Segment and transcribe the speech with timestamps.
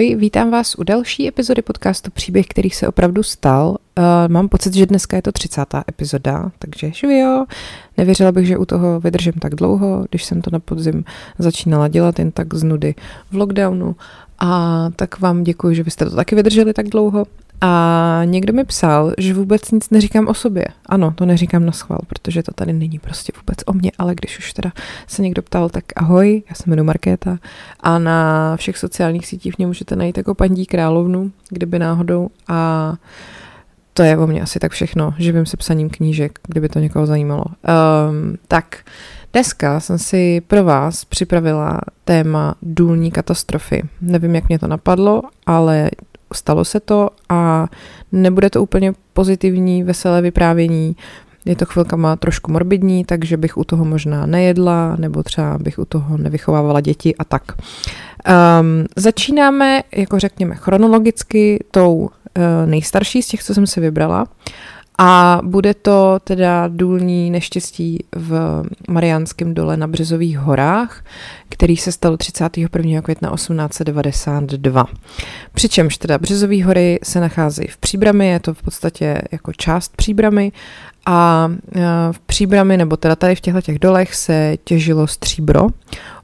[0.00, 3.68] Ahoj, vítám vás u další epizody podcastu Příběh, který se opravdu stal.
[3.68, 5.64] Uh, mám pocit, že dneska je to 30.
[5.88, 7.44] epizoda, takže živio.
[7.96, 11.04] Nevěřila bych, že u toho vydržím tak dlouho, když jsem to na podzim
[11.38, 12.94] začínala dělat jen tak z nudy
[13.30, 13.96] v lockdownu.
[14.38, 17.26] A tak vám děkuji, že vy jste to taky vydrželi tak dlouho.
[17.60, 20.64] A někdo mi psal, že vůbec nic neříkám o sobě.
[20.86, 24.38] Ano, to neříkám na schvál, protože to tady není prostě vůbec o mně, ale když
[24.38, 24.72] už teda
[25.06, 27.38] se někdo ptal, tak ahoj, já se jmenuji Markéta
[27.80, 32.94] a na všech sociálních sítích mě můžete najít jako paní královnu, kdyby náhodou a
[33.92, 35.14] to je o mě asi tak všechno.
[35.18, 37.44] Živím se psaním knížek, kdyby to někoho zajímalo.
[37.44, 38.78] Um, tak,
[39.32, 43.82] dneska jsem si pro vás připravila téma důlní katastrofy.
[44.00, 45.90] Nevím, jak mě to napadlo, ale
[46.34, 47.68] stalo se to a
[48.12, 50.96] nebude to úplně pozitivní, veselé vyprávění.
[51.44, 55.84] Je to chvilkama trošku morbidní, takže bych u toho možná nejedla, nebo třeba bych u
[55.84, 57.42] toho nevychovávala děti a tak.
[57.52, 62.10] Um, začínáme, jako řekněme, chronologicky tou uh,
[62.66, 64.26] nejstarší z těch, co jsem si vybrala.
[65.02, 71.04] A bude to teda důlní neštěstí v Mariánském dole na Březových horách,
[71.48, 73.02] který se stal 31.
[73.02, 74.84] května 1892.
[75.54, 80.52] Přičemž teda Březové hory se nacházejí v Příbrami, je to v podstatě jako část Příbramy
[81.06, 81.80] a e,
[82.12, 85.66] v Příbrami, nebo teda tady v těchto těch dolech se těžilo stříbro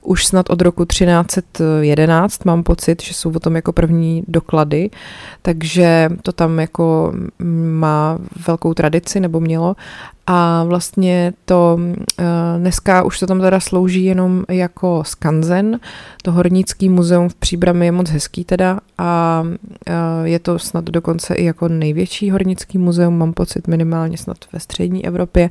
[0.07, 4.91] už snad od roku 1311 mám pocit, že jsou o tom jako první doklady,
[5.43, 7.13] takže to tam jako
[7.79, 9.77] má velkou tradici nebo mělo
[10.27, 11.79] a vlastně to
[12.19, 12.25] eh,
[12.59, 15.81] dneska už to tam teda slouží jenom jako skanzen.
[16.23, 19.43] To hornický muzeum v Příbrami je moc hezký teda a
[19.87, 19.93] eh,
[20.25, 25.07] je to snad dokonce i jako největší hornický muzeum, mám pocit minimálně snad ve střední
[25.07, 25.51] Evropě.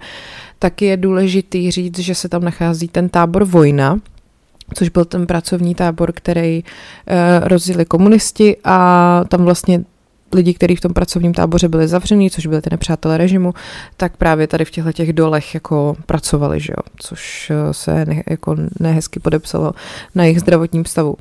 [0.59, 3.99] Tak je důležitý říct, že se tam nachází ten tábor Vojna,
[4.73, 9.83] což byl ten pracovní tábor, který uh, rozjeli komunisti a tam vlastně
[10.33, 13.53] lidi, kteří v tom pracovním táboře byli zavření, což byli ty nepřátelé režimu,
[13.97, 16.83] tak právě tady v těchto těch dolech jako pracovali, že jo?
[16.97, 19.73] což eh, se ne, jako nehezky podepsalo
[20.15, 21.15] na jejich zdravotním stavu.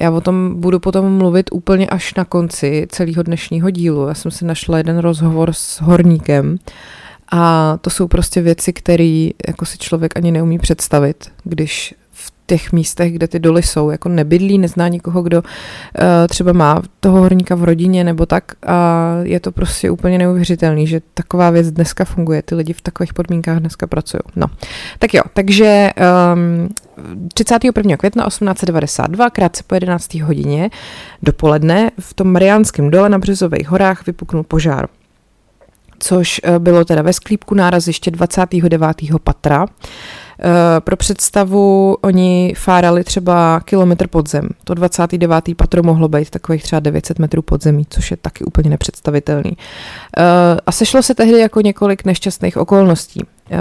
[0.00, 4.08] Já o tom budu potom mluvit úplně až na konci celého dnešního dílu.
[4.08, 6.58] Já jsem si našla jeden rozhovor s horníkem,
[7.32, 11.94] a to jsou prostě věci, které jako si člověk ani neumí představit, když
[12.48, 15.44] těch místech, kde ty doly jsou, jako nebydlí, nezná nikoho, kdo uh,
[16.28, 21.00] třeba má toho horníka v rodině nebo tak a je to prostě úplně neuvěřitelný, že
[21.14, 24.20] taková věc dneska funguje, ty lidi v takových podmínkách dneska pracují.
[24.36, 24.46] No,
[24.98, 25.90] tak jo, takže
[26.34, 26.68] um,
[27.34, 27.96] 31.
[27.96, 30.14] května 1892, krátce po 11.
[30.14, 30.70] hodině
[31.22, 34.88] dopoledne v tom Mariánském dole na Březových horách vypuknul požár
[35.98, 38.96] což eh, bylo teda ve sklípku náraziště 29.
[39.24, 39.66] patra.
[40.40, 44.48] Eh, pro představu, oni fárali třeba kilometr pod zem.
[44.64, 45.54] To 29.
[45.54, 49.52] patro mohlo být takových třeba 900 metrů pod zemí, což je taky úplně nepředstavitelný.
[50.18, 50.22] Eh,
[50.66, 53.20] a sešlo se tehdy jako několik nešťastných okolností.
[53.50, 53.56] Eh,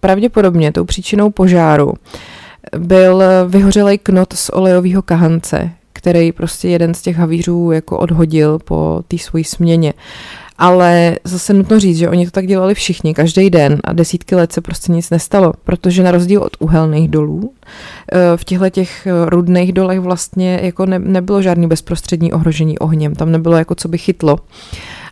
[0.00, 1.92] pravděpodobně tou příčinou požáru
[2.78, 9.02] byl vyhořelý knot z olejového kahance, který prostě jeden z těch havířů jako odhodil po
[9.08, 9.94] té své směně.
[10.58, 14.52] Ale zase nutno říct, že oni to tak dělali všichni, každý den a desítky let
[14.52, 17.52] se prostě nic nestalo, protože na rozdíl od uhelných dolů,
[18.12, 23.14] eh, v těchto těch eh, rudných dolech vlastně jako ne, nebylo žádný bezprostřední ohrožení ohněm,
[23.14, 24.38] tam nebylo jako co by chytlo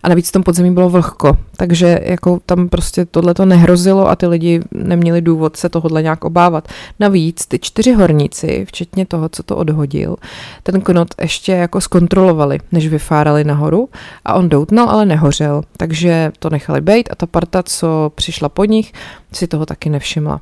[0.04, 4.16] a navíc v tom podzemí bylo vlhko, takže jako tam prostě tohle to nehrozilo a
[4.16, 6.68] ty lidi neměli důvod se tohohle nějak obávat.
[7.00, 10.16] Navíc ty čtyři horníci, včetně toho, co to odhodil,
[10.62, 13.88] ten knot ještě jako zkontrolovali, než vyfárali nahoru
[14.24, 18.64] a on doutnal, ale nehořel, takže to nechali být a ta parta, co přišla po
[18.64, 18.92] nich,
[19.32, 20.40] si toho taky nevšimla.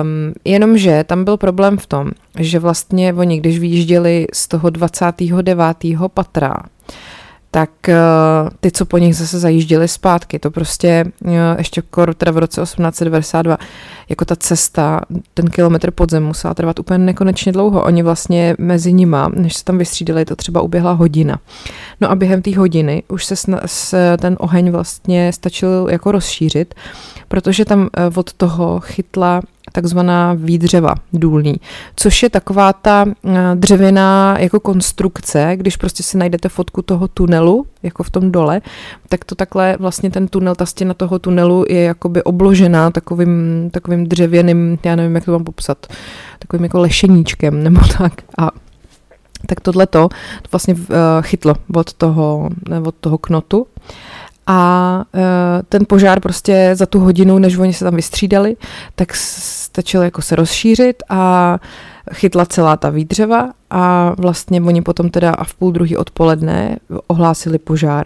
[0.00, 5.76] Um, jenomže tam byl problém v tom, že vlastně oni, když vyjížděli z toho 29.
[6.14, 6.56] patra,
[7.50, 7.94] tak uh,
[8.60, 12.62] ty, co po nich zase zajížděli zpátky, to prostě uh, ještě kor, teda v roce
[12.62, 13.58] 1892,
[14.08, 15.00] jako ta cesta,
[15.34, 17.82] ten kilometr pod zem musela trvat úplně nekonečně dlouho.
[17.82, 21.38] Oni vlastně mezi nima, než se tam vystřídali, to třeba uběhla hodina.
[22.00, 26.74] No a během té hodiny už se, sna- se ten oheň vlastně stačil jako rozšířit,
[27.28, 29.42] protože tam uh, od toho chytla
[29.72, 31.54] takzvaná výdřeva důlní,
[31.96, 37.66] což je taková ta eh, dřevěná jako konstrukce, když prostě si najdete fotku toho tunelu,
[37.82, 38.60] jako v tom dole,
[39.08, 44.06] tak to takhle vlastně ten tunel, ta stěna toho tunelu je jakoby obložená takovým, takovým
[44.06, 45.86] dřevěným, já nevím, jak to mám popsat,
[46.38, 48.12] takovým jako lešeníčkem nebo tak.
[48.38, 48.50] A
[49.46, 50.08] tak tohle to
[50.52, 50.80] vlastně uh,
[51.20, 52.50] chytlo od toho,
[52.84, 53.66] od toho knotu
[54.50, 55.20] a uh,
[55.68, 58.56] ten požár prostě za tu hodinu, než oni se tam vystřídali,
[58.94, 61.58] tak stačilo jako se rozšířit a
[62.12, 66.76] chytla celá ta výdřeva a vlastně oni potom teda a v půl druhý odpoledne
[67.06, 68.04] ohlásili požár.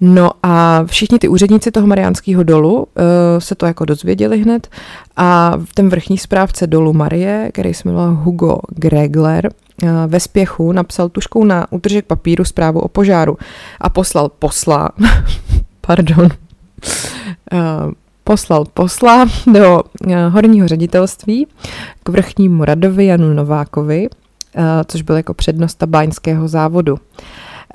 [0.00, 2.84] No a všichni ty úředníci toho Mariánského dolu uh,
[3.38, 4.68] se to jako dozvěděli hned
[5.16, 9.50] a ten vrchní správce dolu Marie, který se jmenoval Hugo Gregler,
[10.06, 13.38] ve spěchu napsal tuškou na útržek papíru zprávu o požáru
[13.80, 14.90] a poslal posla,
[15.80, 17.92] pardon, uh,
[18.24, 19.82] poslal posla do
[20.28, 21.46] horního ředitelství
[22.02, 24.08] k vrchnímu radovi Janu Novákovi,
[24.86, 26.98] což byl jako přednosta báňského závodu.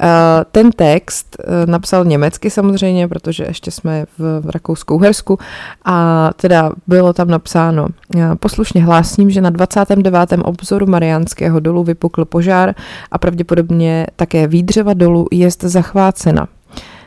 [0.01, 5.39] Eh, ten text eh, napsal německy samozřejmě, protože ještě jsme v, Rakousku-Uhersku
[5.85, 10.13] a teda bylo tam napsáno eh, poslušně hlásím, že na 29.
[10.43, 12.75] obzoru Mariánského dolu vypukl požár
[13.11, 16.47] a pravděpodobně také výdřeva dolu je zachvácena.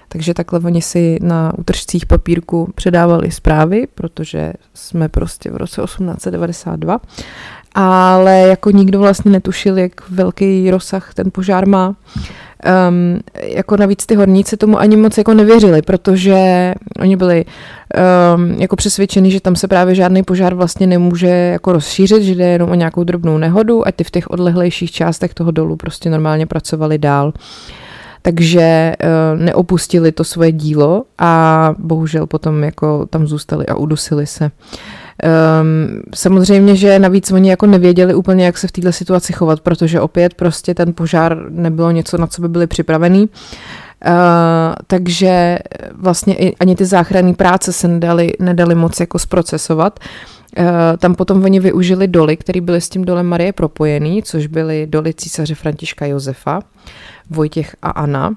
[0.08, 7.00] Takže takhle oni si na utržcích papírku předávali zprávy, protože jsme prostě v roce 1892
[7.75, 11.94] ale jako nikdo vlastně netušil, jak velký rozsah ten požár má.
[12.88, 18.76] Um, jako navíc ty horníci tomu ani moc jako nevěřili, protože oni byli um, jako
[18.76, 22.74] přesvědčeni, že tam se právě žádný požár vlastně nemůže jako rozšířit, že jde jenom o
[22.74, 27.32] nějakou drobnou nehodu a ty v těch odlehlejších částech toho dolu prostě normálně pracovali dál.
[28.22, 28.92] Takže
[29.34, 34.44] uh, neopustili to svoje dílo a bohužel potom jako tam zůstali a udusili se.
[34.44, 34.50] Uh,
[35.22, 40.00] Um, samozřejmě, že navíc oni jako nevěděli úplně, jak se v této situaci chovat, protože
[40.00, 43.22] opět prostě ten požár nebylo něco, na co by byli připravení.
[43.22, 43.28] Uh,
[44.87, 45.58] takže
[45.94, 50.00] vlastně i, ani ty záchranné práce se nedali, nedali moc jako zprocesovat.
[50.58, 50.64] Uh,
[50.99, 55.14] tam potom oni využili doly, které byly s tím dolem Marie propojený, což byly doly
[55.14, 56.61] císaře Františka Josefa,
[57.31, 58.31] Vojtěch a Anna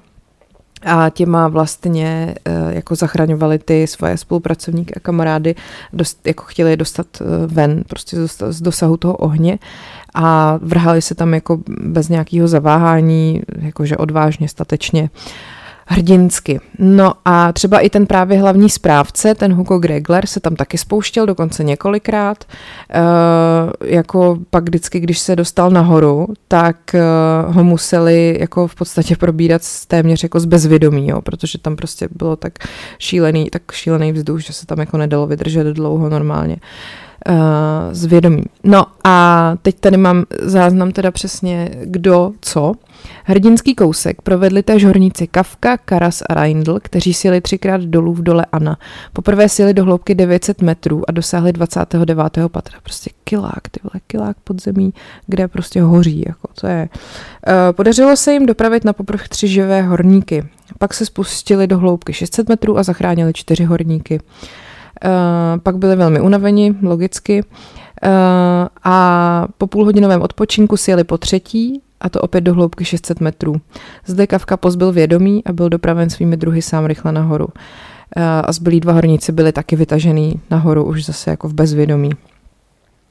[0.84, 5.54] a těma vlastně eh, jako zachraňovali ty svoje spolupracovníky a kamarády,
[5.92, 8.16] dost, jako chtěli dostat eh, ven prostě
[8.50, 9.58] z dosahu toho ohně
[10.14, 15.02] a vrhali se tam jako bez nějakého zaváhání, jakože odvážně, statečně.
[15.02, 15.53] Uh,
[15.86, 16.60] hrdinsky.
[16.78, 21.26] No a třeba i ten právě hlavní správce, ten Hugo Gregler, se tam taky spouštěl
[21.26, 22.44] dokonce několikrát.
[22.44, 23.00] E,
[23.94, 27.02] jako pak vždycky, když se dostal nahoru, tak e,
[27.46, 32.36] ho museli jako v podstatě probírat téměř jako z bezvědomí, jo, protože tam prostě bylo
[32.36, 32.52] tak
[32.98, 36.56] šílený, tak šílený vzduch, že se tam jako nedalo vydržet dlouho normálně.
[37.92, 38.44] S vědomím.
[38.64, 42.74] No a teď tady mám záznam teda přesně kdo co.
[43.24, 48.46] Hrdinský kousek provedli též horníci Kavka, Karas a Reindl, kteří sjeli třikrát dolů v dole
[48.52, 48.78] Ana.
[49.12, 52.18] Poprvé sjeli do hloubky 900 metrů a dosáhli 29.
[52.48, 52.78] patra.
[52.82, 54.94] Prostě kilák, ty vole, kilák podzemí,
[55.26, 56.88] kde prostě hoří, jako to je.
[57.48, 60.44] E, podařilo se jim dopravit na poprv tři živé horníky.
[60.78, 64.20] Pak se spustili do hloubky 600 metrů a zachránili čtyři horníky.
[65.04, 67.42] Uh, pak byli velmi unaveni, logicky.
[67.42, 68.10] Uh,
[68.84, 73.54] a po půlhodinovém odpočinku si jeli po třetí a to opět do hloubky 600 metrů.
[74.06, 77.48] Zde Kavka pozbyl vědomí a byl dopraven svými druhy sám rychle nahoru.
[78.44, 82.10] A zbylí dva horníci byli taky vytažený nahoru už zase jako v bezvědomí.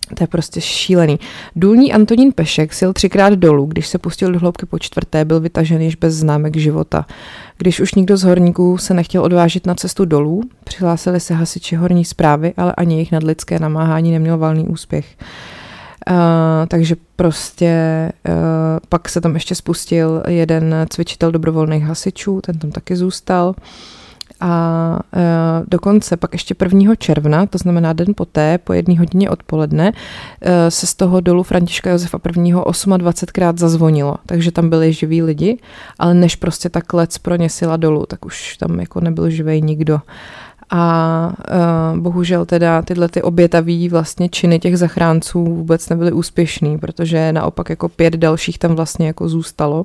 [0.05, 1.19] To je prostě šílený.
[1.55, 5.81] Důlní Antonín Pešek sil třikrát dolů, když se pustil do hloubky po čtvrté, byl vytažen
[5.81, 7.05] již bez známek života.
[7.57, 12.05] Když už nikdo z horníků se nechtěl odvážit na cestu dolů, přihlásili se hasiči horní
[12.05, 15.05] zprávy, ale ani jejich nadlidské namáhání neměl valný úspěch.
[16.09, 16.15] Uh,
[16.67, 17.73] takže prostě
[18.29, 18.33] uh,
[18.89, 23.55] pak se tam ještě spustil jeden cvičitel dobrovolných hasičů, ten tam taky zůstal.
[24.45, 26.95] A uh, dokonce pak ještě 1.
[26.95, 31.89] června, to znamená den poté, po jedné hodině odpoledne, uh, se z toho dolu Františka
[31.89, 32.29] Josefa I.
[32.29, 35.57] 28krát zazvonilo, takže tam byli živí lidi,
[35.99, 39.99] ale než prostě ta klec proněsila dolů, tak už tam jako nebyl živej nikdo.
[40.69, 41.33] A
[41.93, 47.69] uh, bohužel teda tyhle ty obětaví vlastně činy těch zachránců vůbec nebyly úspěšný, protože naopak
[47.69, 49.83] jako pět dalších tam vlastně jako zůstalo.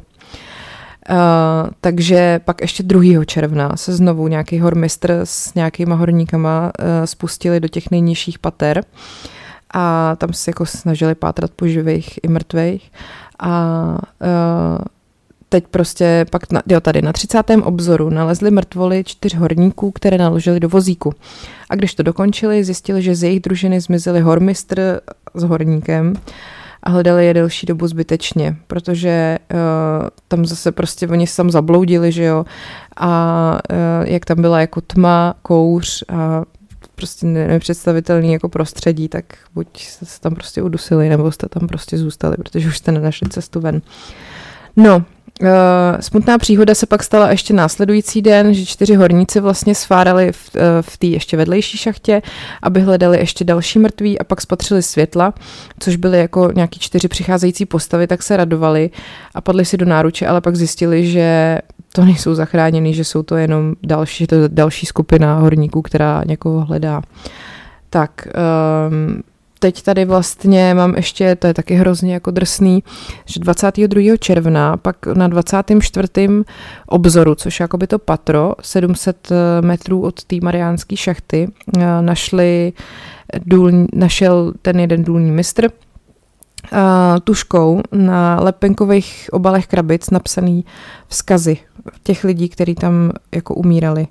[1.10, 3.24] Uh, takže pak ještě 2.
[3.24, 8.84] června se znovu nějaký hormistr s nějakýma horníkama uh, spustili do těch nejnižších pater
[9.74, 12.92] a tam se jako snažili pátrat po živých i mrtvých.
[13.38, 14.84] A uh,
[15.48, 17.42] teď prostě pak, na, jo, tady na 30.
[17.62, 21.14] obzoru nalezli mrtvoly čtyř horníků, které naložili do vozíku.
[21.70, 25.00] A když to dokončili, zjistili, že z jejich družiny zmizeli hormistr
[25.34, 26.14] s horníkem
[26.82, 32.12] a hledali je delší dobu zbytečně, protože uh, tam zase prostě oni se tam zabloudili,
[32.12, 32.44] že jo,
[32.96, 36.42] a uh, jak tam byla jako tma, kouř a
[36.94, 42.36] prostě nepředstavitelný jako prostředí, tak buď se tam prostě udusili, nebo jste tam prostě zůstali,
[42.36, 43.82] protože už jste nenašli cestu ven.
[44.76, 45.04] No,
[45.40, 45.48] Uh,
[46.00, 50.62] smutná příhoda se pak stala ještě následující den, že čtyři horníci vlastně svárali v, uh,
[50.80, 52.22] v té ještě vedlejší šachtě,
[52.62, 55.34] aby hledali ještě další mrtví a pak spatřili světla,
[55.80, 58.90] což byly jako nějaký čtyři přicházející postavy, tak se radovali
[59.34, 61.58] a padli si do náruče, ale pak zjistili, že
[61.92, 67.02] to nejsou zachráněný, že jsou to jenom další, to další skupina horníků, která někoho hledá.
[67.90, 68.28] Tak,
[68.90, 69.22] um,
[69.58, 72.82] teď tady vlastně mám ještě, to je taky hrozně jako drsný,
[73.26, 74.16] že 22.
[74.16, 76.08] června, pak na 24.
[76.86, 81.48] obzoru, což je jakoby to patro, 700 eh, metrů od té mariánské šachty,
[81.78, 82.72] eh, našli
[83.46, 85.68] důl, našel ten jeden důlní mistr,
[86.72, 86.78] uh,
[87.24, 90.64] tuškou na lepenkových obalech krabic napsaný
[91.08, 91.56] vzkazy
[92.02, 94.06] těch lidí, kteří tam jako umírali.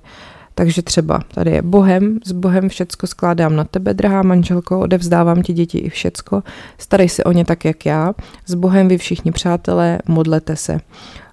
[0.58, 5.52] Takže třeba tady je Bohem, s Bohem všecko skládám na tebe, drahá manželko, odevzdávám ti
[5.52, 6.42] děti i všecko,
[6.78, 8.14] starej se o ně tak, jak já,
[8.46, 10.80] s Bohem vy všichni přátelé, modlete se.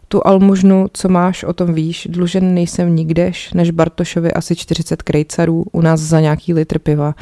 [0.08, 5.66] Tu almužnu, co máš, o tom víš, dlužen nejsem nikdež, než Bartošovi asi 40 krejcarů,
[5.72, 7.16] u nás za nějaký litr piva.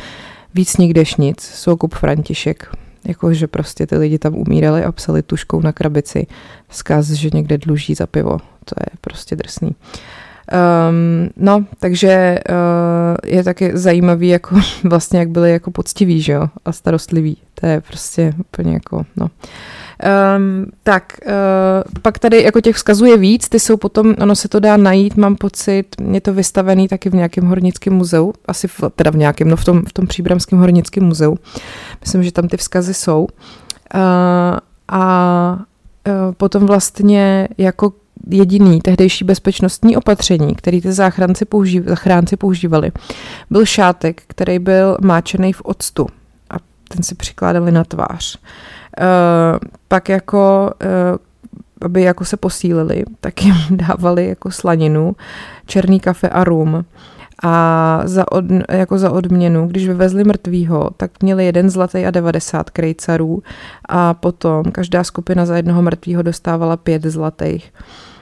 [0.55, 2.75] Víc nikdež nic, soukup František.
[3.05, 6.27] Jakože prostě ty lidi tam umírali a psali tuškou na krabici
[6.67, 8.38] vzkaz, že někde dluží za pivo.
[8.65, 9.67] To je prostě drsný.
[9.67, 9.75] Uh,
[10.53, 12.55] Um, no, takže uh,
[13.36, 17.38] je taky zajímavý, jako vlastně, jak byli jako poctiví, že jo, a starostliví.
[17.55, 19.27] To je prostě úplně jako, no.
[20.38, 24.48] Um, tak, uh, pak tady jako těch vzkazů je víc, ty jsou potom, ono se
[24.48, 28.81] to dá najít, mám pocit, je to vystavený taky v nějakém hornickém muzeu, asi v,
[28.95, 31.38] teda v nějakém, no v tom, v tom příbramském hornickém muzeu.
[32.01, 33.27] Myslím, že tam ty vzkazy jsou.
[33.95, 34.00] Uh,
[34.88, 35.60] a
[36.38, 37.93] potom vlastně jako
[38.29, 42.91] jediný tehdejší bezpečnostní opatření, který ty záchranci, použív, zachránci používali,
[43.49, 46.07] byl šátek, který byl máčený v octu
[46.49, 46.55] a
[46.87, 48.37] ten si přikládali na tvář.
[48.37, 51.17] Uh, pak jako uh,
[51.81, 55.15] aby jako se posílili, tak jim dávali jako slaninu,
[55.65, 56.85] černý kafe a rum.
[57.45, 62.69] A za, od, jako za odměnu, když vyvezli mrtvýho, tak měli jeden zlatý a 90
[62.69, 63.43] krejcarů
[63.89, 67.73] a potom každá skupina za jednoho mrtvýho dostávala pět zlatých.
[67.79, 68.12] Uh,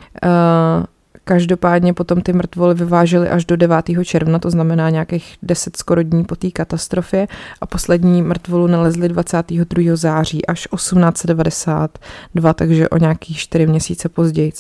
[1.23, 3.85] Každopádně potom ty mrtvoly vyvážely až do 9.
[4.03, 7.27] června, to znamená nějakých 10 skoro dní po té katastrofě
[7.61, 9.95] a poslední mrtvolu nalezli 22.
[9.95, 14.51] září až 1892, takže o nějakých 4 měsíce později.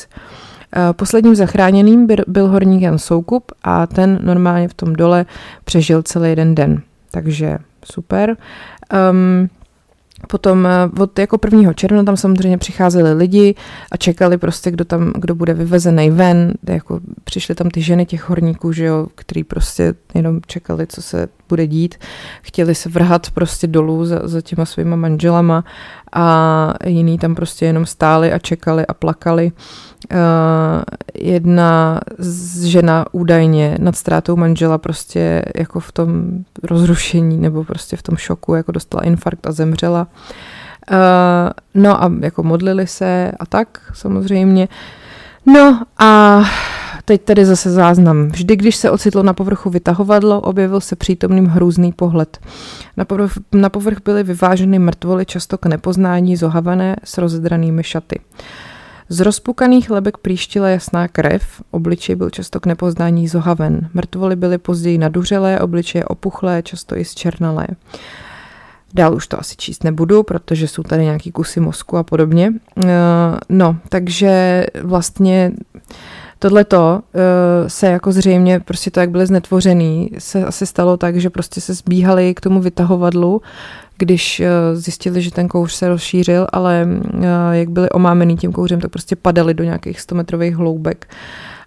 [0.75, 5.25] Eh, posledním zachráněným byl horník Jan Soukup a ten normálně v tom dole
[5.63, 6.81] přežil celý jeden den.
[7.11, 8.37] Takže super.
[9.11, 9.49] Um,
[10.27, 11.73] Potom eh, od jako 1.
[11.73, 13.55] června tam samozřejmě přicházeli lidi
[13.91, 16.53] a čekali prostě, kdo tam, kdo bude vyvezený ven.
[16.69, 21.27] Jako přišly tam ty ženy těch horníků, že jo, který prostě jenom čekali, co se
[21.49, 21.95] bude dít.
[22.41, 25.63] Chtěli se vrhat prostě dolů za, za těma svýma manželama
[26.13, 29.51] a jiní tam prostě jenom stáli a čekali a plakali.
[30.11, 30.17] Uh,
[31.15, 31.99] jedna
[32.63, 36.31] žena údajně nad ztrátou manžela prostě jako v tom
[36.63, 40.07] rozrušení nebo prostě v tom šoku jako dostala infarkt a zemřela.
[40.91, 40.97] Uh,
[41.73, 44.67] no a jako modlili se a tak samozřejmě.
[45.45, 46.41] No a
[47.11, 48.27] teď tady zase záznam.
[48.27, 52.39] Vždy, když se ocitlo na povrchu vytahovadlo, objevil se přítomným hrůzný pohled.
[52.97, 58.19] Na povrch, na povrch byly vyváženy mrtvoly, často k nepoznání, zohavané s rozdranými šaty.
[59.09, 63.89] Z rozpukaných lebek příštila jasná krev, obličej byl často k nepoznání zohaven.
[63.93, 67.67] Mrtvoly byly později naduřelé, obličeje opuchlé, často i zčernalé.
[68.93, 72.53] Dál už to asi číst nebudu, protože jsou tady nějaký kusy mozku a podobně.
[72.85, 72.89] Eh,
[73.49, 75.51] no, takže vlastně
[76.41, 81.29] Tohleto uh, se jako zřejmě, prostě to, jak byly znetvořený, se asi stalo tak, že
[81.29, 83.41] prostě se zbíhali k tomu vytahovadlu,
[83.97, 88.79] když uh, zjistili, že ten kouř se rozšířil, ale uh, jak byli omámený tím kouřem,
[88.79, 91.07] tak prostě padali do nějakých 100 metrových hloubek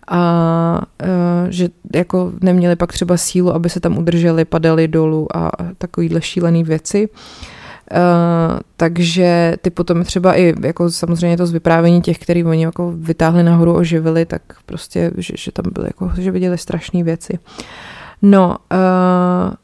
[0.08, 5.50] a uh, že jako neměli pak třeba sílu, aby se tam udrželi, padali dolů a
[5.78, 7.08] takovýhle šílený věci.
[7.08, 7.53] Uh,
[7.90, 12.92] Uh, takže ty potom třeba i jako samozřejmě to z vyprávění těch, který oni jako
[12.96, 17.38] vytáhli nahoru, oživili, tak prostě, že, že tam byly jako, že viděli strašné věci.
[18.22, 19.54] No, uh,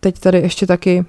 [0.00, 1.04] teď tady ještě taky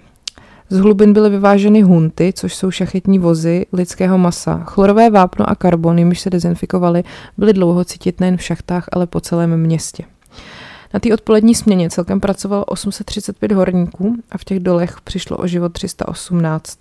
[0.70, 4.64] z hlubin byly vyváženy hunty, což jsou šachetní vozy lidského masa.
[4.66, 7.04] Chlorové vápno a karbon, jimž se dezinfikovaly,
[7.38, 10.04] byly dlouho cítit nejen v šachtách, ale po celém městě.
[10.94, 15.74] Na té odpolední směně celkem pracovalo 835 horníků a v těch dolech přišlo o život
[15.74, 16.80] 318.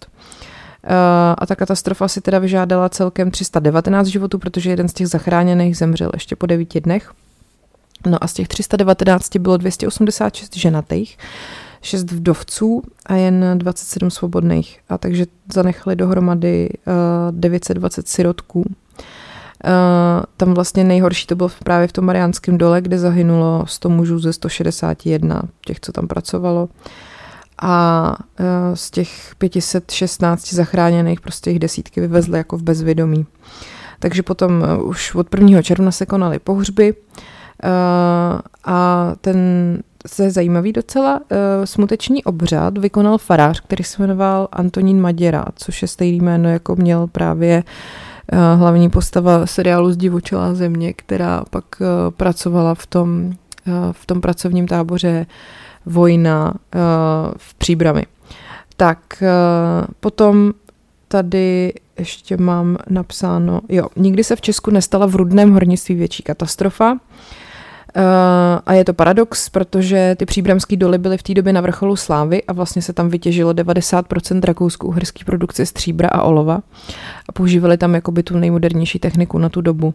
[0.85, 5.77] Eh, a ta katastrofa si teda vyžádala celkem 319 životů, protože jeden z těch zachráněných
[5.77, 7.13] zemřel ještě po devíti dnech.
[8.07, 11.19] No a z těch 319 bylo 286 ženatých,
[11.83, 14.81] 6 vdovců a jen 27 svobodných.
[14.89, 16.69] A takže zanechali dohromady
[17.31, 18.65] 920 eh, sirotků.
[20.37, 24.33] Tam vlastně nejhorší to bylo právě v tom Mariánském dole, kde zahynulo 100 mužů ze
[24.33, 26.69] 161 těch, co tam pracovalo.
[27.63, 33.27] A uh, z těch 516 zachráněných prostě jich desítky vyvezly jako v bezvědomí.
[33.99, 35.63] Takže potom uh, už od 1.
[35.63, 36.95] června se konaly pohřby
[38.65, 39.39] a ten
[40.17, 41.21] to je zajímavý docela,
[41.65, 47.07] smuteční obřad vykonal farář, který se jmenoval Antonín Maděra, což je stejný jméno, jako měl
[47.07, 47.63] právě
[48.57, 54.67] hlavní postava seriálu Zdivočelá země, která pak uh, pracovala v tom, uh, v tom pracovním
[54.67, 55.27] táboře
[55.87, 56.55] Vojna
[57.37, 58.07] v Příbrami.
[58.77, 59.23] Tak
[60.01, 60.53] potom
[61.09, 66.99] tady ještě mám napsáno, jo, nikdy se v Česku nestala v rudném hornictví větší katastrofa.
[67.97, 68.03] Uh,
[68.67, 72.43] a je to paradox, protože ty příbramské doly byly v té době na vrcholu slávy
[72.45, 76.61] a vlastně se tam vytěžilo 90% rakousko-uherské produkce stříbra a olova
[77.29, 79.95] a používali tam jakoby tu nejmodernější techniku na tu dobu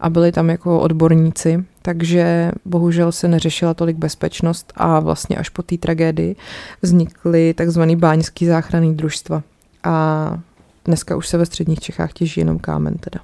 [0.00, 5.62] a byli tam jako odborníci, takže bohužel se neřešila tolik bezpečnost a vlastně až po
[5.62, 6.36] té tragédii
[6.82, 9.42] vznikly takzvaný báňský záchranný družstva
[9.84, 10.36] a
[10.84, 13.20] dneska už se ve středních Čechách těží jenom kámen teda.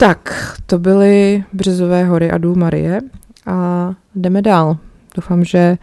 [0.00, 3.00] Tak, to byly Březové hory a důl Marie
[3.46, 4.76] a jdeme dál.
[5.16, 5.78] Doufám, že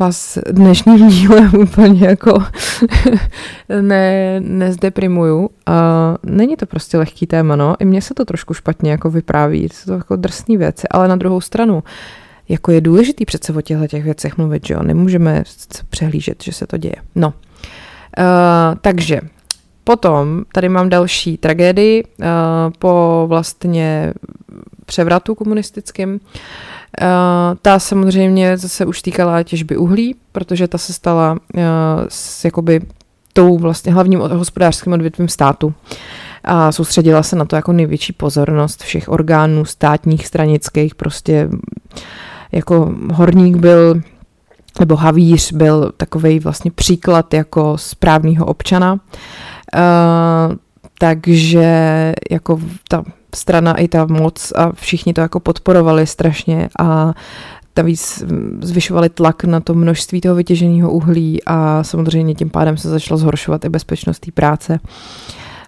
[0.00, 2.42] vás dnešním dílem úplně jako
[3.80, 5.50] ne, nezdeprimuju.
[5.66, 7.74] A není to prostě lehký téma, no.
[7.78, 9.68] I mně se to trošku špatně jako vypráví.
[9.72, 11.82] Jsou to jako drsné věci, ale na druhou stranu
[12.48, 14.82] jako je důležitý přece o těchto těch věcech mluvit, že jo.
[14.82, 15.42] Nemůžeme
[15.90, 16.96] přehlížet, že se to děje.
[17.14, 17.28] No.
[17.28, 17.34] Uh,
[18.80, 19.20] takže
[19.84, 22.26] Potom tady mám další tragédii uh,
[22.78, 24.14] po vlastně
[24.86, 26.10] převratu komunistickém.
[26.12, 26.18] Uh,
[27.62, 31.60] ta samozřejmě zase už týkala těžby uhlí, protože ta se stala uh,
[32.08, 32.80] s jakoby
[33.32, 35.74] tou vlastně hlavním hospodářským odvětvím státu.
[36.44, 41.48] A soustředila se na to jako největší pozornost všech orgánů státních, stranických, prostě
[42.52, 44.00] jako horník byl
[44.80, 48.92] nebo havíř byl takový vlastně příklad jako správného občana.
[48.92, 48.98] Uh,
[50.98, 57.14] takže jako ta strana i ta moc a všichni to jako podporovali strašně a
[57.76, 58.24] navíc
[58.60, 63.64] zvyšovali tlak na to množství toho vytěženého uhlí a samozřejmě tím pádem se začalo zhoršovat
[63.64, 64.80] i bezpečnost té práce.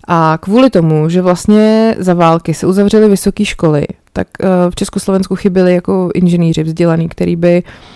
[0.08, 4.28] A kvůli tomu, že vlastně za války se uzavřely vysoké školy, tak
[4.70, 7.95] v Československu chyběli jako inženýři vzdělaný, který by mm,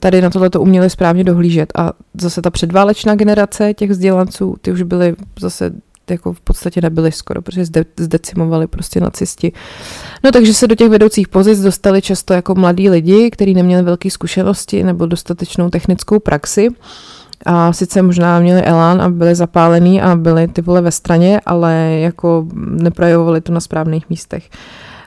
[0.00, 1.72] tady na tohle to uměli správně dohlížet.
[1.78, 5.70] A zase ta předválečná generace těch vzdělanců, ty už byly zase
[6.10, 9.52] jako v podstatě nebyli skoro, protože zde, zdecimovali prostě nacisti.
[10.24, 14.10] No takže se do těch vedoucích pozic dostali často jako mladí lidi, kteří neměli velké
[14.10, 16.68] zkušenosti nebo dostatečnou technickou praxi.
[17.46, 21.74] A sice možná měli elán a byli zapálení a byli ty vole ve straně, ale
[22.00, 24.48] jako neprojevovali to na správných místech.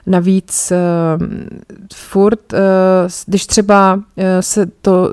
[0.06, 1.26] Navíc uh,
[1.94, 2.58] furt, uh,
[3.26, 4.02] když třeba uh,
[4.40, 5.10] se, to,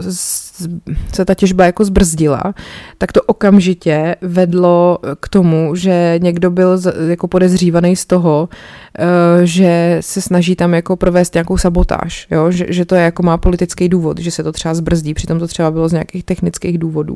[1.14, 2.44] se ta těžba jako zbrzdila,
[2.98, 8.50] tak to okamžitě vedlo k tomu, že někdo byl jako podezřívaný z toho,
[9.44, 12.52] že se snaží tam jako provést nějakou sabotáž, jo?
[12.52, 15.48] Že, že to je jako má politický důvod, že se to třeba zbrzdí, přitom to
[15.48, 17.16] třeba bylo z nějakých technických důvodů.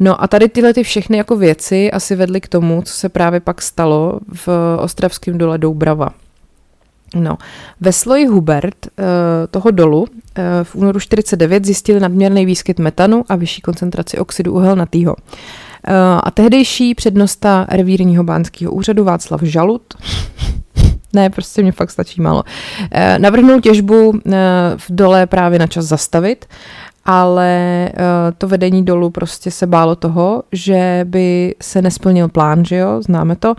[0.00, 3.40] No a tady tyhle ty všechny jako věci asi vedly k tomu, co se právě
[3.40, 6.08] pak stalo v Ostravském dole Doubrava.
[7.14, 7.38] No,
[7.80, 9.04] ve sloji Hubert uh,
[9.50, 10.06] toho dolu uh,
[10.62, 15.14] v únoru 49 zjistili nadměrný výskyt metanu a vyšší koncentraci oxidu uhelnatýho.
[15.14, 19.82] Uh, a tehdejší přednosta revírního bánského úřadu Václav Žalut
[21.12, 22.44] ne, prostě mě fakt stačí málo.
[23.18, 24.12] Navrhnul těžbu
[24.76, 26.46] v dole právě na čas zastavit
[27.04, 28.02] ale uh,
[28.38, 33.36] to vedení dolů prostě se bálo toho, že by se nesplnil plán, že jo, známe
[33.36, 33.54] to,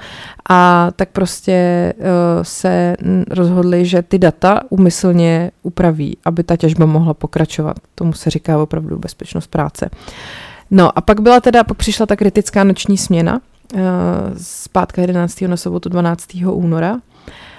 [0.49, 2.03] a tak prostě uh,
[2.41, 2.95] se
[3.29, 7.77] rozhodli, že ty data umyslně upraví, aby ta těžba mohla pokračovat.
[7.95, 9.89] Tomu se říká opravdu bezpečnost práce.
[10.71, 13.41] No a pak byla teda, pak přišla ta kritická noční směna,
[13.73, 13.81] uh,
[14.37, 15.41] zpátka 11.
[15.41, 16.27] na sobotu 12.
[16.45, 17.52] února, Eh,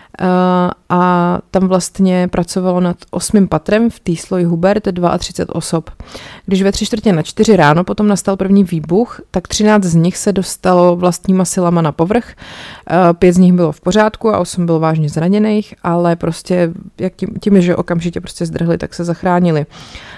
[0.89, 4.85] a tam vlastně pracovalo nad osmým patrem v té sloji Hubert
[5.19, 5.91] 32 osob.
[6.47, 10.17] Když ve tři čtvrtě na čtyři ráno potom nastal první výbuch, tak 13 z nich
[10.17, 12.35] se dostalo vlastníma silama na povrch,
[12.91, 17.17] eh, pět z nich bylo v pořádku a osm bylo vážně zraněných, ale prostě jak
[17.17, 19.67] tím, tím, že okamžitě prostě zdrhli, tak se zachránili.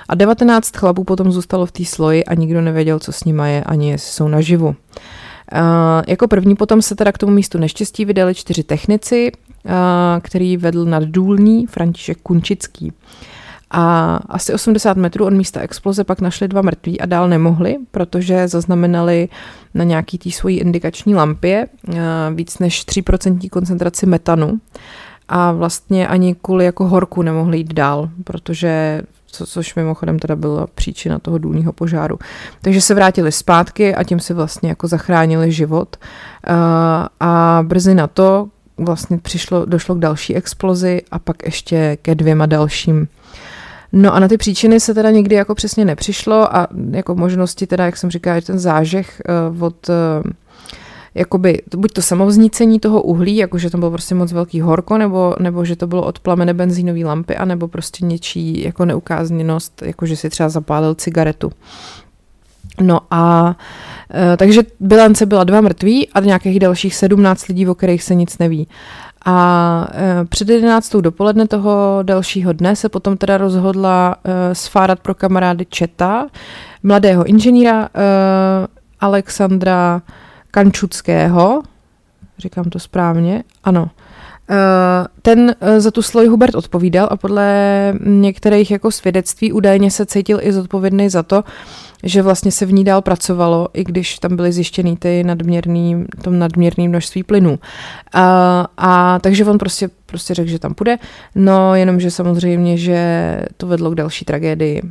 [0.09, 3.65] A 19 chlapů potom zůstalo v té sloji a nikdo nevěděl, co s nima je,
[3.65, 4.75] ani jestli jsou naživu.
[5.53, 9.33] Uh, jako první potom se teda k tomu místu neštěstí vydali čtyři technici,
[10.21, 12.93] který vedl naddůlní František Kunčický.
[13.71, 18.49] A asi 80 metrů od místa exploze pak našli dva mrtví a dál nemohli, protože
[18.49, 19.29] zaznamenali
[19.75, 21.99] na nějaký té svojí indikační lampě eh,
[22.35, 24.61] víc než 3% koncentraci metanu
[25.29, 30.67] a vlastně ani kvůli jako horku nemohli jít dál, protože co, což mimochodem teda byla
[30.75, 32.19] příčina toho důlního požáru.
[32.61, 35.97] Takže se vrátili zpátky a tím si vlastně jako zachránili život.
[36.49, 36.55] Uh,
[37.21, 38.49] a brzy na to
[38.79, 43.09] vlastně přišlo, došlo k další explozi a pak ještě ke dvěma dalším.
[43.93, 47.85] No a na ty příčiny se teda nikdy jako přesně nepřišlo a jako možnosti teda,
[47.85, 49.23] jak jsem říkala, ten zážeh
[49.57, 50.31] uh, od uh,
[51.15, 55.35] jakoby, buď to samovznícení toho uhlí, jako že to bylo prostě moc velký horko, nebo,
[55.41, 60.17] nebo že to bylo od plamene benzínové lampy, anebo prostě něčí jako neukázněnost, jako že
[60.17, 61.53] si třeba zapálil cigaretu.
[62.81, 63.57] No a
[64.33, 68.39] e, takže bilance byla dva mrtví a nějakých dalších 17 lidí, o kterých se nic
[68.39, 68.69] neví.
[69.25, 70.97] A e, před 11.
[70.97, 76.27] dopoledne toho dalšího dne se potom teda rozhodla e, sfárat pro kamarády Četa,
[76.83, 77.89] mladého inženýra e,
[79.01, 80.03] Alexandra
[80.51, 81.63] Kančuckého,
[82.39, 83.91] říkám to správně, ano,
[84.51, 84.55] eh,
[85.23, 90.39] ten eh, za tu sloj Hubert odpovídal a podle některých jako svědectví údajně se cítil
[90.43, 91.45] i zodpovědný za to,
[92.03, 96.39] že vlastně se v ní dál pracovalo, i když tam byly zjištěný ty nadměrný, tom
[96.39, 97.59] nadměrný množství plynů.
[98.13, 100.99] A, a takže on prostě, prostě řekl, že tam půjde,
[101.35, 104.89] no jenomže samozřejmě, že to vedlo k další tragédii, uh,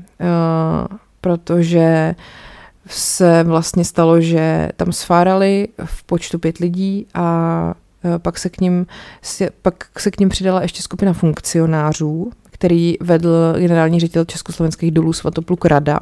[1.21, 2.23] protože uh,
[2.87, 7.73] se vlastně stalo, že tam sfárali v počtu pět lidí a
[8.15, 8.85] e, pak se k ním,
[9.61, 15.65] pak se k ním přidala ještě skupina funkcionářů, který vedl generální ředitel Československých dolů Svatopluk
[15.65, 15.99] Rada.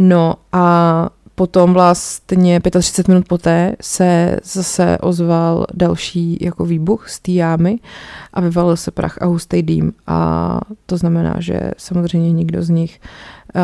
[0.00, 7.32] No a potom vlastně 35 minut poté se zase ozval další jako výbuch z té
[7.32, 7.78] jámy
[8.34, 9.92] a vyvalil se prach a hustý dým.
[10.06, 13.00] A to znamená, že samozřejmě nikdo z nich
[13.54, 13.62] uh,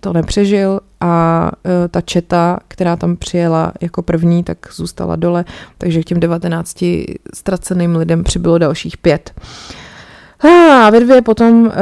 [0.00, 5.44] to nepřežil a uh, ta četa, která tam přijela jako první, tak zůstala dole,
[5.78, 6.84] takže k těm 19
[7.34, 9.32] ztraceným lidem přibylo dalších pět.
[10.40, 11.72] A ve dvě potom uh,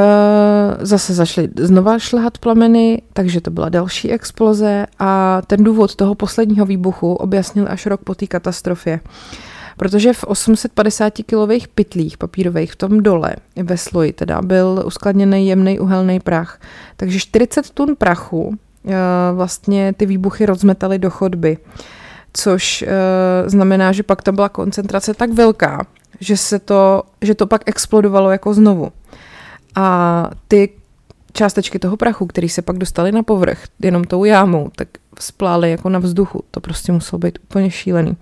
[0.80, 6.66] zase zašly znova šlehat plameny, takže to byla další exploze a ten důvod toho posledního
[6.66, 9.00] výbuchu objasnil až rok po té katastrofě.
[9.76, 15.80] Protože v 850 kilových pytlích papírových v tom dole, ve sloji teda, byl uskladněný jemný
[15.80, 16.60] uhelný prach.
[16.96, 18.92] Takže 40 tun prachu uh,
[19.32, 21.58] vlastně ty výbuchy rozmetaly do chodby
[22.36, 25.86] což uh, znamená, že pak tam byla koncentrace tak velká,
[26.20, 28.92] že, se to, že to pak explodovalo jako znovu.
[29.74, 30.72] A ty
[31.33, 34.88] částečky toho prachu, který se pak dostaly na povrch jenom tou jámou, tak
[35.20, 36.44] splály jako na vzduchu.
[36.50, 38.16] To prostě muselo být úplně šílený.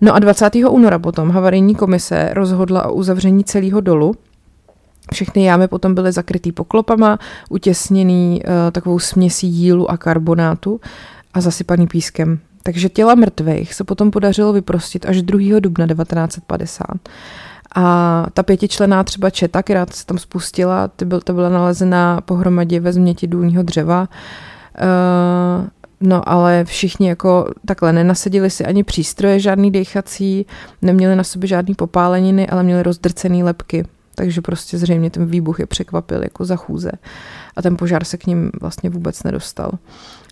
[0.00, 0.54] No a 20.
[0.54, 4.14] února potom havarijní komise rozhodla o uzavření celého dolu.
[5.12, 7.18] Všechny jámy potom byly zakrytý poklopama,
[7.50, 10.80] utěsněný uh, takovou směsí jílu a karbonátu
[11.34, 12.38] a zasypaný pískem.
[12.62, 15.60] Takže těla mrtvých se potom podařilo vyprostit až 2.
[15.60, 16.86] dubna 1950.
[17.74, 22.80] A ta pětičlená třeba četa, která se tam spustila, ty byl, ta byla nalezena pohromadě
[22.80, 24.08] ve změti důlního dřeva.
[24.80, 25.66] Uh,
[26.00, 30.46] no ale všichni jako takhle nenasadili si ani přístroje žádný dechací,
[30.82, 33.84] neměli na sobě žádný popáleniny, ale měli rozdrcený lepky.
[34.14, 36.90] Takže prostě zřejmě ten výbuch je překvapil jako za chůze.
[37.56, 39.70] A ten požár se k ním vlastně vůbec nedostal.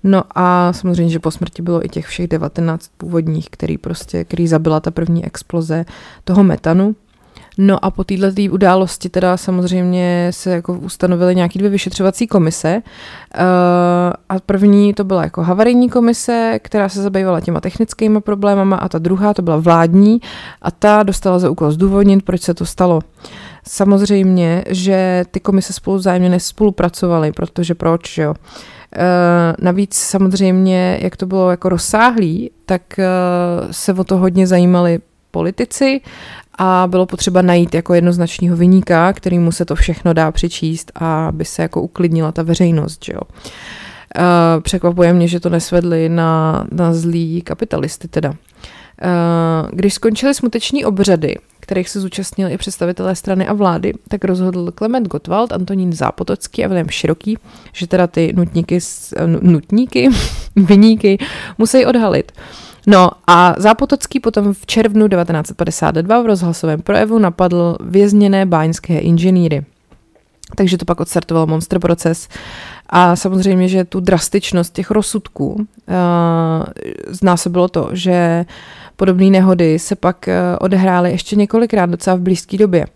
[0.04, 4.48] No a samozřejmě, že po smrti bylo i těch všech 19 původních, který prostě, který
[4.48, 5.84] zabila ta první exploze
[6.24, 6.94] toho metanu.
[7.58, 12.82] No a po této události teda samozřejmě se jako ustanovily nějaké dvě vyšetřovací komise.
[12.84, 13.42] Uh,
[14.28, 18.98] a první to byla jako havarijní komise, která se zabývala těma technickými problémama a ta
[18.98, 20.20] druhá to byla vládní
[20.62, 23.00] a ta dostala za úkol zdůvodnit, proč se to stalo.
[23.66, 28.34] Samozřejmě, že ty komise spolu vzájemně nespolupracovaly, protože proč, jo?
[28.96, 33.04] Eh, navíc samozřejmě, jak to bylo jako rozsáhlý, tak eh,
[33.70, 34.98] se o to hodně zajímali
[35.30, 36.00] politici
[36.58, 41.44] a bylo potřeba najít jako jednoznačního vyníka, kterýmu se to všechno dá přičíst a aby
[41.44, 43.20] se jako uklidnila ta veřejnost, že jo.
[44.18, 48.34] Uh, překvapuje mě, že to nesvedli na, na zlý kapitalisty teda.
[49.70, 51.36] Když skončily smuteční obřady,
[51.70, 56.68] kterých se zúčastnili i představitelé strany a vlády, tak rozhodl Klement Gottwald, Antonín Zápotocký a
[56.68, 57.38] William Široký,
[57.72, 58.78] že teda ty nutníky,
[59.26, 60.08] nutníky,
[60.56, 61.18] vyníky
[61.58, 62.32] musí odhalit.
[62.86, 69.64] No a Zápotocký potom v červnu 1952 v rozhlasovém projevu napadl vězněné báňské inženýry.
[70.56, 72.28] Takže to pak odstartoval monster proces
[72.90, 75.64] A samozřejmě, že tu drastičnost těch rozsudků uh,
[77.08, 78.44] znásobilo to, že
[78.96, 82.86] podobné nehody se pak uh, odehrály ještě několikrát docela v blízké době.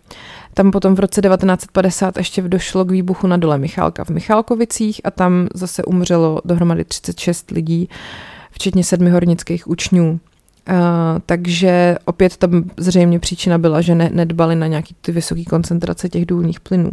[0.53, 5.11] Tam potom v roce 1950 ještě došlo k výbuchu na dole Michálka v Michálkovicích a
[5.11, 7.89] tam zase umřelo dohromady 36 lidí,
[8.51, 10.19] včetně sedmi hornických učňů.
[10.69, 10.75] Uh,
[11.25, 16.25] takže opět tam zřejmě příčina byla, že ne, nedbali na nějaký ty vysoké koncentrace těch
[16.25, 16.91] důlních plynů.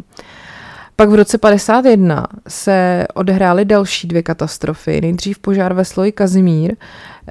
[0.96, 5.00] Pak v roce 51 se odehrály další dvě katastrofy.
[5.00, 6.76] Nejdřív požár ve sloji Kazimír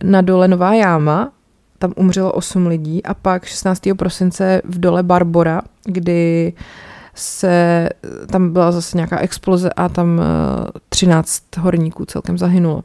[0.04, 1.32] na dole Nová jáma,
[1.80, 3.82] tam umřelo 8 lidí a pak 16.
[3.98, 6.54] prosince v dole Barbora, kdy
[7.16, 7.90] se,
[8.32, 10.22] tam byla zase nějaká exploze a tam
[10.90, 12.84] 13 eh, horníků celkem zahynulo.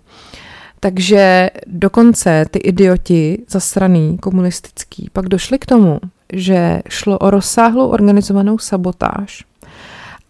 [0.80, 6.00] Takže dokonce ty idioti zasraný, komunistický, pak došli k tomu,
[6.32, 9.44] že šlo o rozsáhlou organizovanou sabotáž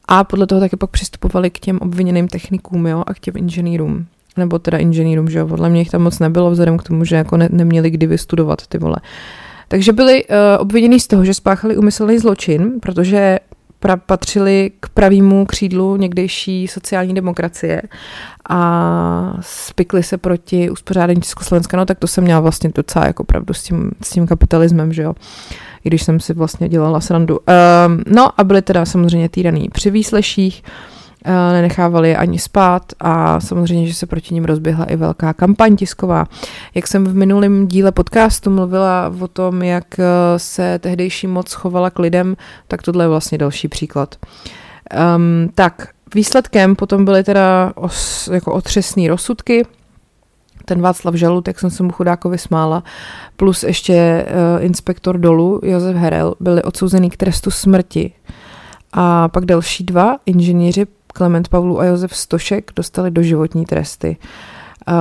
[0.08, 4.06] a podle toho taky pak přistupovali k těm obviněným technikům jo, a k těm inženýrům.
[4.36, 7.16] Nebo teda inženýrům, že jo, podle mě jich tam moc nebylo, vzhledem k tomu, že
[7.16, 8.96] jako ne, neměli kdy vystudovat ty vole.
[9.68, 13.38] Takže byli uh, obviněni z toho, že spáchali umyslný zločin, protože
[13.78, 17.82] pra, patřili k pravému křídlu někdejší sociální demokracie
[18.50, 23.54] a spikli se proti uspořádání Československa, no tak to jsem měla vlastně docela jako pravdu
[23.54, 25.14] s tím, s tím kapitalismem, že jo?
[25.84, 27.38] I když jsem si vlastně dělala srandu.
[27.38, 30.95] Um, no a byli teda samozřejmě týraný při výsleších, uh,
[31.52, 36.26] nenechávali je ani spát a samozřejmě, že se proti ním rozběhla i velká kampaň tisková.
[36.74, 40.04] Jak jsem v minulém díle podcastu mluvila o tom, jak eh,
[40.36, 42.36] se tehdejší moc chovala k lidem,
[42.68, 44.14] tak tohle je vlastně další příklad.
[45.16, 49.66] Um, tak, Výsledkem potom byly teda os, jako otřesné rozsudky,
[50.64, 52.82] ten Václav Žalud, jak jsem se mu chudákovi smála,
[53.36, 58.12] plus ještě uh, inspektor dolu Josef Herel byli odsouzený k trestu smrti.
[58.92, 64.16] A pak další dva inženýři, Klement Pavlu a Josef Stošek, dostali doživotní tresty.
[64.88, 64.94] Uh,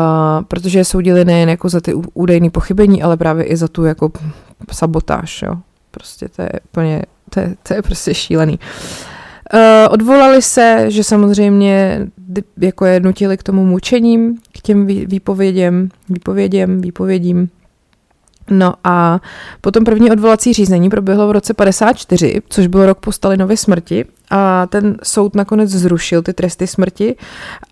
[0.43, 4.11] protože je soudili nejen jako za ty údajné pochybení, ale právě i za tu jako
[4.71, 5.41] sabotáž.
[5.41, 5.55] Jo.
[5.91, 8.59] Prostě to je úplně, to je, to je prostě šílený.
[9.53, 9.59] Uh,
[9.93, 12.07] odvolali se, že samozřejmě
[12.61, 17.49] jako je nutili k tomu mučením, k těm výpověděm, výpověděm, výpovědím.
[18.49, 19.21] No a
[19.61, 24.67] potom první odvolací řízení proběhlo v roce 54, což byl rok po Stalinově smrti a
[24.67, 27.15] ten soud nakonec zrušil ty tresty smrti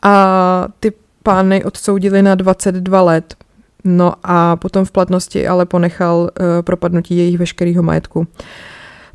[0.02, 0.92] a ty
[1.24, 3.36] pány odsoudili na 22 let.
[3.84, 8.20] No a potom v platnosti ale ponechal uh, propadnutí jejich veškerého majetku.
[8.20, 8.26] Uh,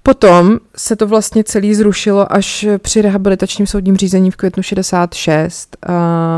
[0.09, 5.77] Potom se to vlastně celý zrušilo až při rehabilitačním soudním řízení v květnu 66,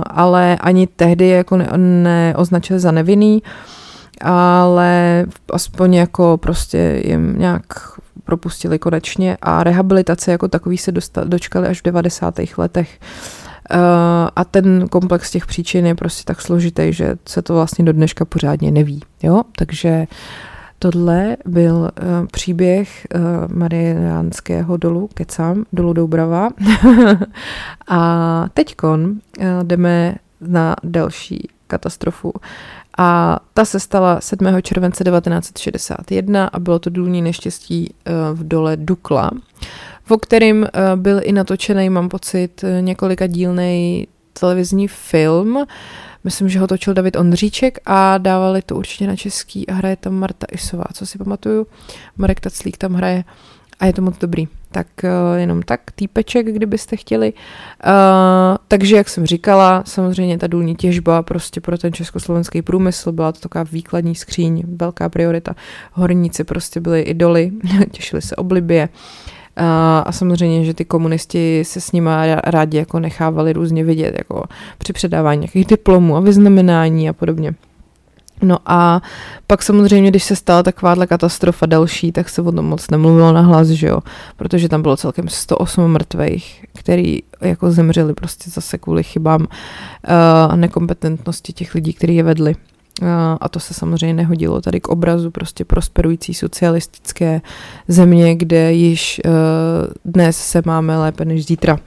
[0.06, 2.34] ale ani tehdy jako ne
[2.76, 3.42] za nevinný,
[4.20, 7.64] ale aspoň jako prostě jim nějak
[8.30, 12.34] propustili konečně a rehabilitace jako takový se dostal, dočkali až v 90.
[12.56, 12.98] letech.
[14.36, 18.24] a ten komplex těch příčin je prostě tak složitý, že se to vlastně do dneška
[18.24, 19.02] pořádně neví.
[19.22, 19.42] Jo?
[19.56, 20.06] Takže
[20.82, 23.20] Tohle byl uh, příběh uh,
[23.56, 26.48] Mariánského dolu, kecám, dolu Doubrava.
[27.88, 29.14] a teďkon
[29.62, 32.32] jdeme na další katastrofu.
[33.02, 34.62] A ta se stala 7.
[34.62, 39.30] července 1961 a bylo to důlní neštěstí uh, v dole Dukla,
[40.08, 44.06] o kterým uh, byl i natočený, mám pocit, několika dílnej
[44.40, 45.66] televizní film.
[46.24, 50.14] Myslím, že ho točil David Ondříček a dávali to určitě na český a hraje tam
[50.14, 51.66] Marta Isová, co si pamatuju.
[52.16, 53.24] Marek Taclík tam hraje
[53.80, 54.48] a je to moc dobrý.
[54.72, 57.32] Tak uh, jenom tak, týpeček, kdybyste chtěli.
[57.32, 63.32] Uh, takže, jak jsem říkala, samozřejmě ta důlní těžba prostě pro ten československý průmysl byla
[63.32, 65.54] to taková výkladní skříň, velká priorita.
[65.92, 67.50] Horníci prostě byli idoly,
[67.90, 68.88] těšili se oblibě.
[69.60, 69.66] Uh,
[70.04, 74.44] a samozřejmě, že ty komunisti se s nima rádi jako nechávali různě vidět, jako
[74.78, 77.54] při předávání nějakých diplomů a vyznamenání a podobně.
[78.42, 79.02] No a
[79.46, 83.40] pak samozřejmě, když se stala takováhle katastrofa další, tak se o tom moc nemluvilo na
[83.40, 84.00] hlas, že jo,
[84.36, 89.46] protože tam bylo celkem 108 mrtvých, který jako zemřeli prostě zase kvůli chybám
[90.48, 92.54] a nekompetentnosti těch lidí, kteří je vedli.
[93.40, 97.40] A to se samozřejmě nehodilo tady k obrazu prostě prosperující socialistické
[97.88, 99.32] země, kde již uh,
[100.04, 101.78] dnes se máme lépe než zítra.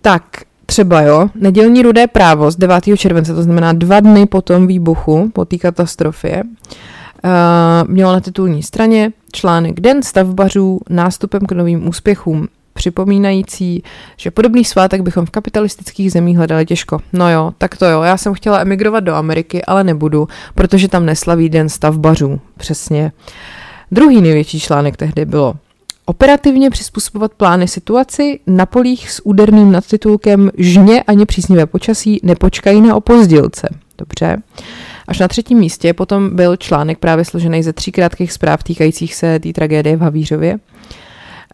[0.00, 0.22] Tak,
[0.70, 2.84] třeba jo, nedělní rudé právo z 9.
[2.96, 7.30] července, to znamená dva dny po tom výbuchu, po té katastrofě, uh,
[7.88, 13.82] mělo na titulní straně článek Den stavbařů nástupem k novým úspěchům připomínající,
[14.16, 16.98] že podobný svátek bychom v kapitalistických zemích hledali těžko.
[17.12, 21.06] No jo, tak to jo, já jsem chtěla emigrovat do Ameriky, ale nebudu, protože tam
[21.06, 22.40] neslaví den stavbařů.
[22.56, 23.12] Přesně.
[23.92, 25.54] Druhý největší článek tehdy bylo
[26.10, 32.96] operativně přizpůsobovat plány situaci na polích s úderným nadtitulkem Žně ani příznivé počasí nepočkají na
[32.96, 33.68] opozdělce.
[33.98, 34.36] Dobře.
[35.08, 39.38] Až na třetím místě potom byl článek právě složený ze tří krátkých zpráv týkajících se
[39.38, 40.58] té tragédie v Havířově.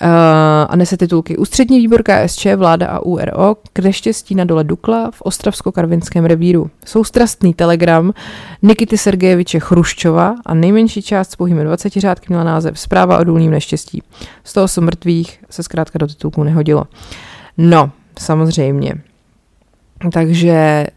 [0.02, 0.08] Uh,
[0.68, 5.22] a nese titulky Ústřední výbor KSČ, vláda a URO, kde štěstí na dole Dukla v
[5.22, 6.70] Ostravsko-Karvinském revíru.
[6.84, 8.12] Soustrastný telegram
[8.62, 13.50] Nikity Sergejeviče Chruščova a nejmenší část s pouhými 20 řádky měla název Zpráva o důlním
[13.50, 14.02] neštěstí.
[14.44, 16.86] 108 mrtvých se zkrátka do titulku nehodilo.
[17.58, 18.94] No, samozřejmě.
[20.12, 20.95] Takže Eh,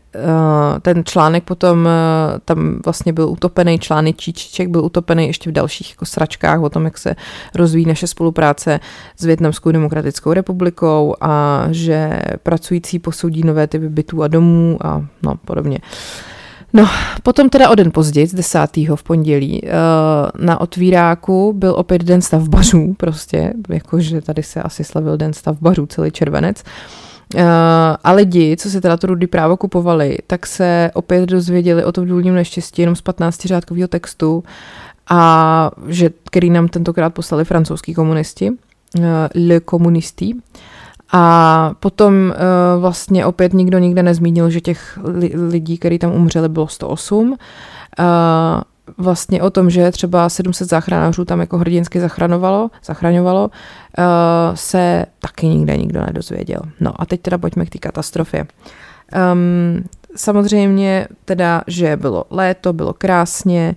[0.82, 5.90] ten článek potom, eh, tam vlastně byl utopený, článek Číčiček byl utopený ještě v dalších
[5.90, 7.16] jako sračkách o tom, jak se
[7.56, 8.80] rozvíjí naše spolupráce
[9.18, 15.36] s Větnamskou demokratickou republikou a že pracující posoudí nové typy bytů a domů a no
[15.46, 15.80] podobně.
[16.74, 16.88] No,
[17.24, 18.96] potom teda o den později, z 10.
[18.96, 19.70] v pondělí, eh,
[20.38, 26.12] na otvíráku byl opět den stavbařů, prostě, jakože tady se asi slavil den stavbařů, celý
[26.12, 26.64] červenec.
[28.04, 32.08] A lidi, co si teda to rudy právo kupovali, tak se opět dozvěděli o tom
[32.08, 34.44] důlním neštěstí jenom z 15 řádkového textu,
[35.10, 39.04] a že, který nám tentokrát poslali francouzský komunisti, uh,
[39.36, 40.36] Le Communisti.
[41.12, 46.50] A potom uh, vlastně opět nikdo nikde nezmínil, že těch li- lidí, kteří tam umřeli,
[46.50, 47.30] bylo 108.
[47.30, 47.36] Uh,
[48.98, 54.04] vlastně o tom, že třeba 700 záchranářů tam jako hrdinsky zachraňovalo, zachraňovalo, uh,
[54.56, 56.60] se taky nikde nikdo nedozvěděl.
[56.80, 58.46] No a teď teda pojďme k té katastrofě.
[59.34, 59.84] Um,
[60.16, 63.76] samozřejmě teda, že bylo léto, bylo krásně,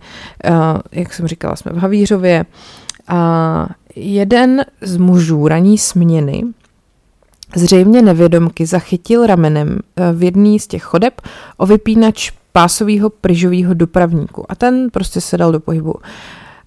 [0.50, 0.54] uh,
[0.92, 2.44] jak jsem říkala, jsme v Havířově
[3.08, 6.42] a jeden z mužů raní směny
[7.56, 11.20] zřejmě nevědomky zachytil ramenem eh, v jedný z těch chodeb
[11.56, 15.94] o vypínač pásového pryžového dopravníku a ten prostě se dal do pohybu.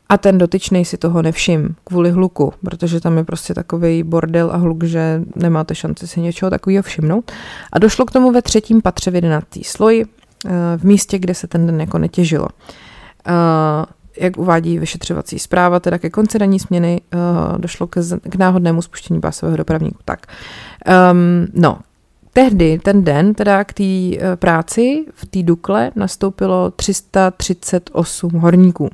[0.10, 4.58] A ten dotyčný si toho nevšim kvůli hluku, protože tam je prostě takový bordel a
[4.58, 7.32] hluk, že nemáte šanci si něčeho takového všimnout.
[7.72, 10.06] A došlo k tomu ve třetím patře v jedenáctý sloji,
[10.46, 12.48] eh, v místě, kde se ten den jako netěžilo.
[13.28, 13.86] Eh,
[14.18, 19.22] jak uvádí vyšetřovací zpráva, teda ke konci daní směny uh, došlo k, k náhodnému spuštění
[19.22, 19.98] pásového dopravníku.
[20.06, 20.28] Tak,
[21.12, 21.80] um, no,
[22.36, 28.90] tehdy, ten den, teda k té uh, práci v té Dukle nastoupilo 338 horníků.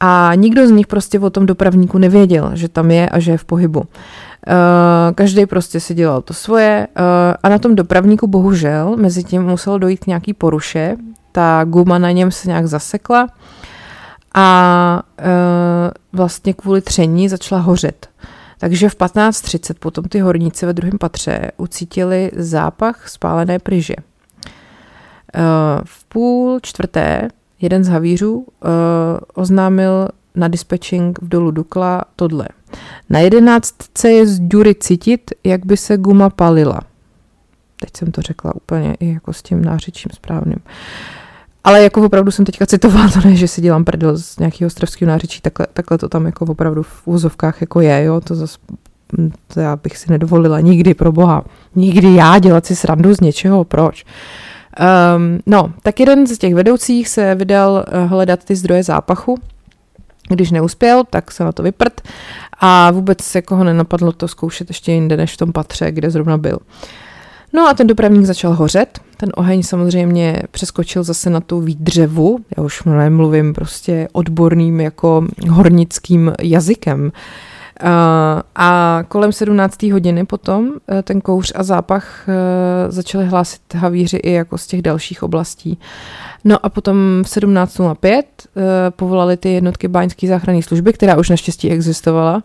[0.00, 3.38] A nikdo z nich prostě o tom dopravníku nevěděl, že tam je a že je
[3.38, 3.80] v pohybu.
[3.80, 3.86] Uh,
[5.14, 7.04] každý prostě si dělal to svoje uh,
[7.42, 10.96] a na tom dopravníku bohužel mezi tím muselo dojít k nějaký poruše.
[11.32, 13.28] Ta guma na něm se nějak zasekla
[14.34, 15.02] a
[16.12, 18.08] vlastně kvůli tření začala hořet.
[18.62, 23.94] Takže v 15.30 potom ty horníci ve druhém patře ucítili zápach spálené pryže.
[23.96, 24.02] E,
[25.84, 27.28] v půl čtvrté
[27.60, 28.68] jeden z havířů e,
[29.34, 32.48] oznámil na dispatching v dolu Dukla tohle.
[33.10, 36.80] Na jedenáctce je z Dury cítit, jak by se guma palila.
[37.80, 40.58] Teď jsem to řekla úplně i jako s tím nářečím správným.
[40.66, 41.21] Uh,
[41.64, 45.08] ale jako opravdu jsem teďka citovala, to ne, že si dělám prdel z nějakého ostrovského
[45.08, 48.58] nářečí, takhle, takhle to tam jako opravdu v úzovkách jako je, jo, to zase
[49.54, 51.44] to já bych si nedovolila nikdy, pro boha.
[51.74, 54.04] Nikdy já dělat si srandu z něčeho, proč?
[55.16, 59.38] Um, no, tak jeden z těch vedoucích se vydal eh, hledat ty zdroje zápachu,
[60.28, 62.00] když neuspěl, tak se na to vyprt
[62.60, 66.38] a vůbec se koho nenapadlo to zkoušet ještě jinde, než v tom patře, kde zrovna
[66.38, 66.58] byl.
[67.52, 72.62] No a ten dopravník začal hořet, ten oheň samozřejmě přeskočil zase na tu výdřevu, já
[72.62, 77.12] už nemluvím prostě odborným jako hornickým jazykem.
[78.56, 79.82] A kolem 17.
[79.82, 82.32] hodiny potom e, ten kouř a zápach e,
[82.92, 85.78] začaly hlásit havíři i jako z těch dalších oblastí.
[86.44, 88.22] No a potom v 17.05 e,
[88.90, 92.42] povolali ty jednotky báňské záchranné služby, která už naštěstí existovala,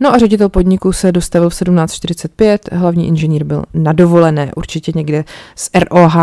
[0.00, 5.24] No a ředitel podniku se dostavil v 17.45, hlavní inženýr byl na dovolené, určitě někde
[5.56, 6.16] s ROH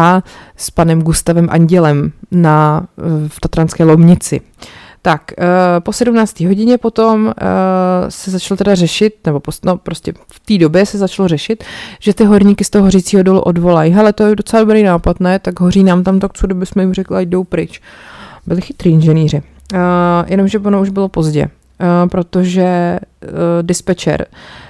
[0.57, 4.41] s panem Gustavem Andělem na, eh, v Tatranské Lomnici.
[5.01, 5.45] Tak, eh,
[5.79, 6.47] po 17.
[6.47, 7.45] hodině potom eh,
[8.09, 11.63] se začalo teda řešit, nebo no, prostě v té době se začalo řešit,
[11.99, 13.91] že ty horníky z toho hořícího dolu odvolají.
[13.91, 15.39] Hele, to je docela dobrý nápad, ne?
[15.39, 17.81] Tak hoří nám tam tak, co jsme jim řekli, ať jdou pryč.
[18.47, 19.41] Byli chytrý inženýři.
[19.73, 19.79] Uh,
[20.27, 21.49] jenomže ono už bylo pozdě.
[21.79, 23.29] Eh, protože uh,
[23.61, 24.27] dispečer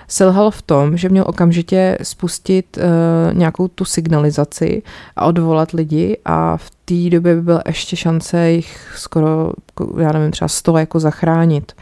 [0.07, 4.83] selhal v tom, že měl okamžitě spustit uh, nějakou tu signalizaci
[5.15, 9.53] a odvolat lidi a v té době by byla ještě šance jich skoro,
[9.99, 11.73] já nevím, třeba 100 jako zachránit.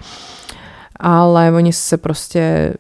[1.00, 2.74] Ale oni se prostě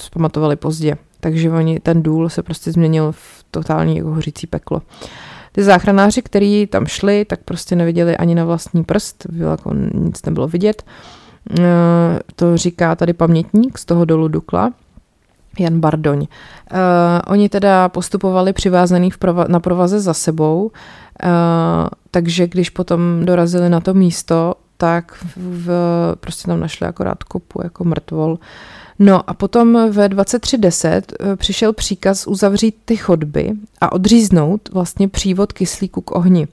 [0.00, 0.96] zpamatovali pozdě.
[1.20, 4.82] Takže oni, ten důl se prostě změnil v totální jako hořící peklo.
[5.52, 10.48] Ty záchranáři, kteří tam šli, tak prostě neviděli ani na vlastní prst, jako nic nebylo
[10.48, 10.82] vidět.
[12.36, 14.72] To říká tady pamětník z toho dolu Dukla.
[15.58, 16.18] Jan Bardoň.
[16.18, 16.26] Uh,
[17.26, 19.10] oni teda postupovali přivázaný
[19.48, 20.70] na provaze za sebou, uh,
[22.10, 25.70] takže když potom dorazili na to místo, tak v,
[26.20, 28.38] prostě tam našli akorát kopu jako mrtvol.
[28.98, 35.52] No a potom ve 23.10 eh, přišel příkaz uzavřít ty chodby a odříznout vlastně přívod
[35.52, 36.48] kyslíku k ohni.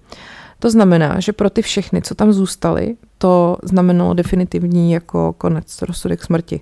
[0.59, 6.23] To znamená, že pro ty všechny, co tam zůstali, to znamenalo definitivní jako konec, rozsudek
[6.23, 6.61] smrti,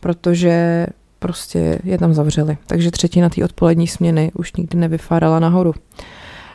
[0.00, 0.86] protože
[1.18, 2.58] prostě je tam zavřeli.
[2.66, 5.74] Takže třetina té odpolední směny už nikdy nevyfárala nahoru.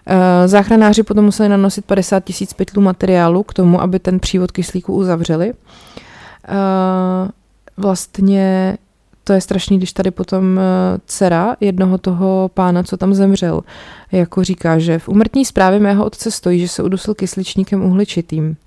[0.05, 4.93] Eh, záchranáři potom museli nanosit 50 tisíc pytlů materiálu k tomu, aby ten přívod kyslíku
[4.95, 5.53] uzavřeli.
[5.53, 7.31] Eh,
[7.77, 8.77] vlastně
[9.23, 10.61] to je strašný, když tady potom eh,
[11.05, 13.61] dcera jednoho toho pána, co tam zemřel,
[14.11, 18.57] jako říká, že v umrtní zprávě mého otce stojí, že se udusil kysličníkem uhličitým.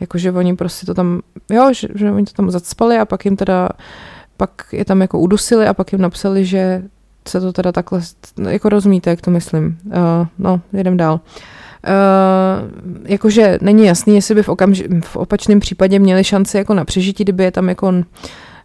[0.00, 3.36] Jakože oni prostě to tam, jo, že, že oni to tam zacpali a pak jim
[3.36, 3.68] teda,
[4.36, 6.82] pak je tam jako udusili a pak jim napsali, že
[7.28, 8.00] se to teda takhle,
[8.48, 9.78] jako rozumíte, jak to myslím.
[9.86, 9.92] Uh,
[10.38, 11.20] no, jedem dál.
[11.88, 11.90] Uh,
[13.04, 17.24] jakože není jasný, jestli by v, okamži- v opačném případě měli šanci jako na přežití,
[17.24, 17.92] kdyby je tam jako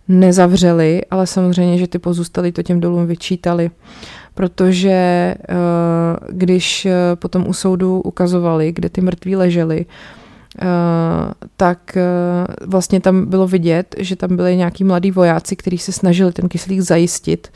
[0.08, 3.72] nezavřeli, ale samozřejmě, že ty pozůstalí to těm dolům vyčítali,
[4.34, 5.56] protože uh,
[6.30, 9.86] když uh, potom u soudu ukazovali, kde ty mrtví leželi,
[10.62, 15.92] Uh, tak uh, vlastně tam bylo vidět, že tam byli nějaký mladí vojáci, kteří se
[15.92, 17.52] snažili ten kyslík zajistit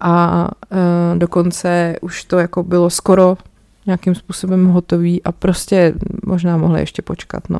[0.00, 3.36] a uh, dokonce už to jako bylo skoro
[3.86, 5.94] nějakým způsobem hotový a prostě
[6.26, 7.58] možná mohli ještě počkat, no.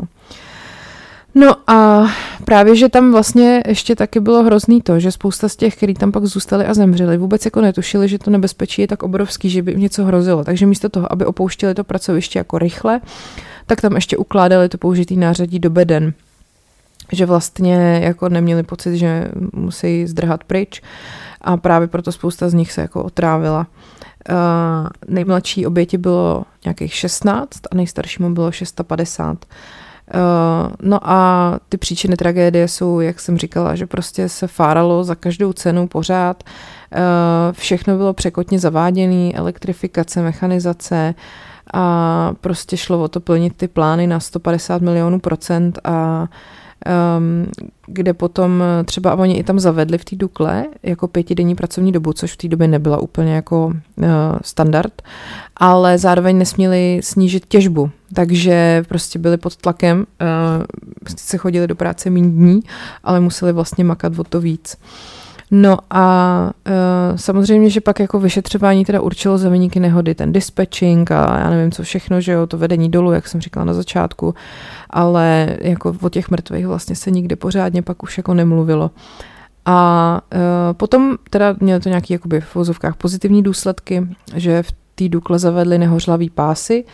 [1.34, 2.06] No a
[2.44, 6.12] právě, že tam vlastně ještě taky bylo hrozný to, že spousta z těch, kteří tam
[6.12, 9.70] pak zůstali a zemřeli, vůbec jako netušili, že to nebezpečí je tak obrovský, že by
[9.70, 10.44] jim něco hrozilo.
[10.44, 13.00] Takže místo toho, aby opouštěli to pracoviště jako rychle,
[13.66, 16.12] tak tam ještě ukládali to použitý nářadí do beden
[17.12, 20.82] že vlastně jako neměli pocit, že musí zdrhat pryč
[21.40, 23.66] a právě proto spousta z nich se jako otrávila.
[24.30, 24.36] Uh,
[25.08, 29.44] nejmladší oběti bylo nějakých 16 a nejstaršímu bylo 650.
[30.14, 35.14] Uh, no a ty příčiny tragédie jsou, jak jsem říkala, že prostě se fáralo za
[35.14, 36.44] každou cenu pořád.
[36.44, 37.00] Uh,
[37.52, 41.14] všechno bylo překotně zaváděné, elektrifikace, mechanizace
[41.74, 46.28] a prostě šlo o to plnit ty plány na 150 milionů procent a
[47.18, 47.46] um,
[47.86, 52.32] kde potom třeba oni i tam zavedli v té Dukle jako pětidenní pracovní dobu, což
[52.32, 54.04] v té době nebyla úplně jako uh,
[54.42, 55.02] standard,
[55.56, 60.64] ale zároveň nesměli snížit těžbu, takže prostě byli pod tlakem, uh,
[61.16, 62.60] se chodili do práce méně dní,
[63.04, 64.76] ale museli vlastně makat o to víc.
[65.50, 71.38] No a uh, samozřejmě, že pak jako vyšetřování teda určilo za nehody, ten dispatching a
[71.38, 74.34] já nevím co všechno, že jo, to vedení dolů, jak jsem říkala na začátku,
[74.90, 78.90] ale jako o těch mrtvých vlastně se nikde pořádně pak už jako nemluvilo.
[79.64, 80.40] A uh,
[80.72, 85.78] potom teda mělo to nějaké jakoby v vozovkách pozitivní důsledky, že v té Dukle zavedli
[85.78, 86.90] nehořlavý pásy, uh,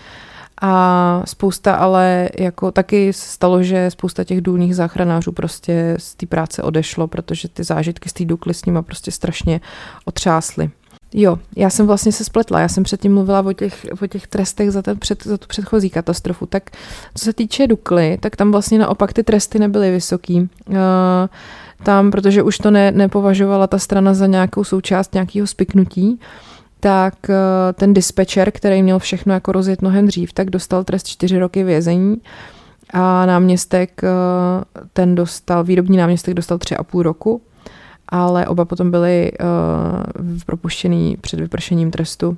[0.63, 6.63] a spousta ale jako taky stalo, že spousta těch důlních záchranářů prostě z té práce
[6.63, 9.61] odešlo, protože ty zážitky z té Dukly s nima prostě strašně
[10.05, 10.71] otřásly.
[11.15, 14.71] Jo, já jsem vlastně se spletla, já jsem předtím mluvila o těch, o těch trestech
[14.71, 16.71] za, ten před, za tu předchozí katastrofu, tak
[17.15, 20.41] co se týče Dukly, tak tam vlastně naopak ty tresty nebyly vysoký.
[20.69, 20.77] Uh,
[21.83, 26.19] tam, protože už to ne, nepovažovala ta strana za nějakou součást nějakého spiknutí, uh,
[26.87, 31.39] tak eh, ten dispečer, který měl všechno jako rozjet mnohem dřív, tak dostal trest čtyři
[31.39, 32.17] roky vězení
[32.91, 34.09] a náměstek, eh,
[34.93, 37.43] ten dostal, výrobní náměstek dostal tři a půl roku,
[38.09, 42.37] ale oba potom byli uh, propuštěný před vypršením trestu.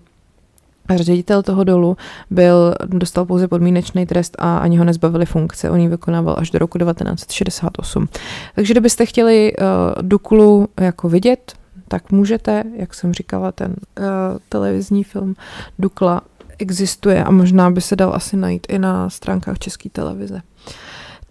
[0.88, 1.96] A ředitel toho dolu
[2.30, 5.70] byl, dostal pouze podmínečný trest a ani ho nezbavili funkce.
[5.70, 8.08] On ji vykonával až do roku 1968.
[8.54, 9.66] Takže kdybyste chtěli uh,
[10.02, 11.52] Duklu jako vidět,
[11.88, 14.06] tak můžete, jak jsem říkala, ten uh,
[14.48, 15.34] televizní film
[15.78, 16.22] Dukla
[16.58, 20.40] existuje a možná by se dal asi najít i na stránkách České televize.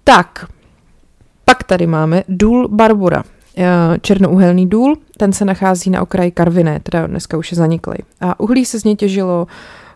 [0.03, 0.45] Tak,
[1.45, 3.23] pak tady máme důl Barbura.
[3.57, 7.95] Eh, černouhelný důl, ten se nachází na okraji Karviné, teda dneska už je zaniklý.
[8.21, 9.47] A uhlí se z něj těžilo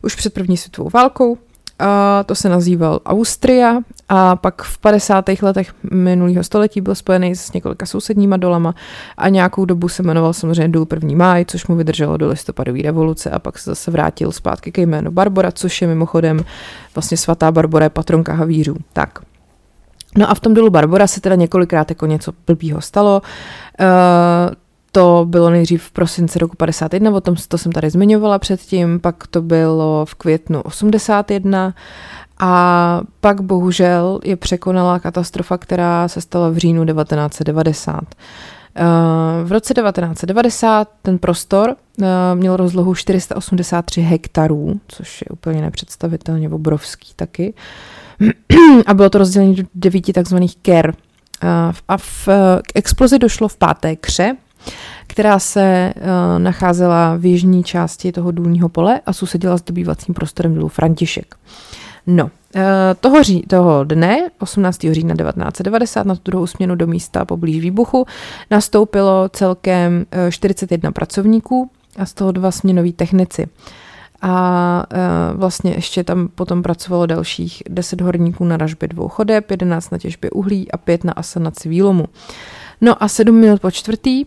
[0.03, 1.37] už před první světovou válkou,
[1.81, 3.79] a to se nazýval Austria
[4.09, 5.25] a pak v 50.
[5.41, 8.75] letech minulého století byl spojený s několika sousedníma dolama
[9.17, 11.09] a nějakou dobu se jmenoval samozřejmě důl 1.
[11.15, 15.11] máj, což mu vydrželo do listopadové revoluce a pak se zase vrátil zpátky ke jménu
[15.11, 16.45] Barbara, což je mimochodem
[16.95, 18.75] vlastně svatá Barbora je patronka havířů.
[18.93, 19.19] Tak,
[20.17, 23.21] No a v tom dolu Barbora se teda několikrát jako něco blbýho stalo.
[23.79, 24.53] Uh,
[24.91, 29.27] to bylo nejdřív v prosinci roku 51, o tom to jsem tady zmiňovala předtím, pak
[29.27, 31.73] to bylo v květnu 81
[32.39, 38.01] A pak bohužel je překonala katastrofa, která se stala v říjnu 1990.
[38.75, 38.83] Eh,
[39.43, 47.13] v roce 1990 ten prostor eh, měl rozlohu 483 hektarů, což je úplně nepředstavitelně obrovský
[47.15, 47.53] taky.
[48.85, 50.93] A bylo to rozdělení do devíti takzvaných ker.
[51.43, 51.47] Eh,
[51.87, 52.27] a v,
[52.67, 54.35] k explozi došlo v páté kře,
[55.07, 55.93] která se
[56.37, 61.35] nacházela v jižní části toho důlního pole a sousedila s dobývacím prostorem důlu František.
[62.07, 64.93] No, Eh, toho, ří, toho dne, 18.
[64.93, 68.05] října 1990, na druhou směnu do místa poblíž výbuchu,
[68.51, 73.47] nastoupilo celkem 41 eh, pracovníků a z toho dva směnoví technici.
[74.23, 74.85] A
[75.33, 80.29] vlastně ještě tam potom pracovalo dalších 10 horníků na ražbě dvou chodeb, 11 na těžbě
[80.29, 82.05] uhlí a 5 na asanaci výlomu.
[82.81, 84.25] No a 7 minut po čtvrtý e,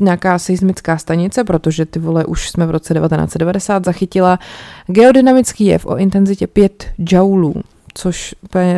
[0.00, 4.38] nějaká seismická stanice, protože ty vole už jsme v roce 1990 zachytila
[4.86, 7.54] geodynamický jev o intenzitě 5 joulů,
[7.94, 8.34] což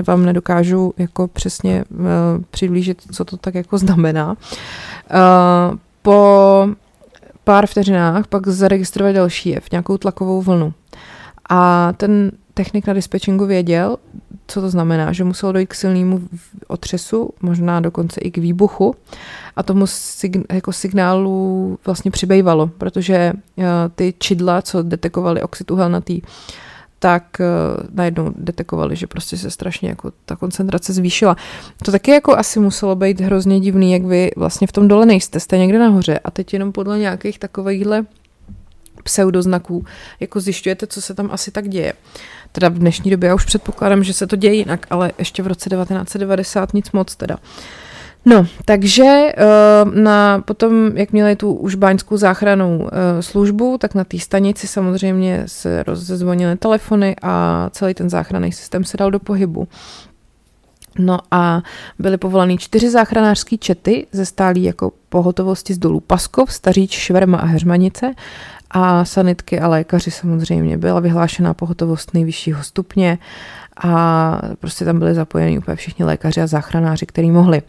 [0.06, 2.06] vám nedokážu jako přesně uh,
[2.50, 4.30] přiblížit, co to tak jako znamená.
[4.30, 4.36] Uh,
[6.02, 6.68] po
[7.44, 10.72] pár vteřinách pak zaregistrovali další jev, nějakou tlakovou vlnu.
[11.48, 13.96] A ten technik na dispečingu věděl,
[14.46, 16.20] co to znamená, že muselo dojít k silnému
[16.66, 18.94] otřesu, možná dokonce i k výbuchu
[19.56, 26.20] a tomu sign, jako signálu vlastně přibývalo, protože uh, ty čidla, co detekovali oxid uhelnatý,
[26.98, 31.36] tak uh, najednou detekovali, že prostě se strašně jako ta koncentrace zvýšila.
[31.84, 35.40] To taky jako asi muselo být hrozně divný, jak vy vlastně v tom dole nejste,
[35.40, 38.04] jste někde nahoře a teď jenom podle nějakých takovýchhle
[39.04, 39.84] pseudoznaků,
[40.20, 41.92] jako zjišťujete, co se tam asi tak děje.
[42.52, 45.46] Teda v dnešní době já už předpokládám, že se to děje jinak, ale ještě v
[45.46, 47.38] roce 1990 nic moc teda.
[48.26, 49.34] No, takže eh,
[50.00, 55.42] na, potom, jak měli tu už báňskou záchranou eh, službu, tak na té stanici samozřejmě
[55.46, 59.68] se rozezvonily telefony a celý ten záchranný systém se dal do pohybu.
[60.98, 61.62] No a
[61.98, 67.46] byly povolaný čtyři záchranářské čety ze stálí jako pohotovosti z dolů Paskov, Staříč, Šverma a
[67.46, 68.14] Heřmanice
[68.74, 70.78] a sanitky a lékaři samozřejmě.
[70.78, 73.18] Byla vyhlášená pohotovost nejvyššího stupně
[73.84, 77.62] a prostě tam byli zapojeni úplně všichni lékaři a záchranáři, který mohli.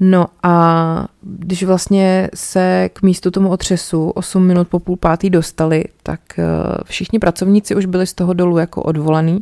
[0.00, 5.84] No a když vlastně se k místu tomu otřesu 8 minut po půl pátý dostali,
[6.02, 6.44] tak eh,
[6.84, 9.40] všichni pracovníci už byli z toho dolu jako odvolaný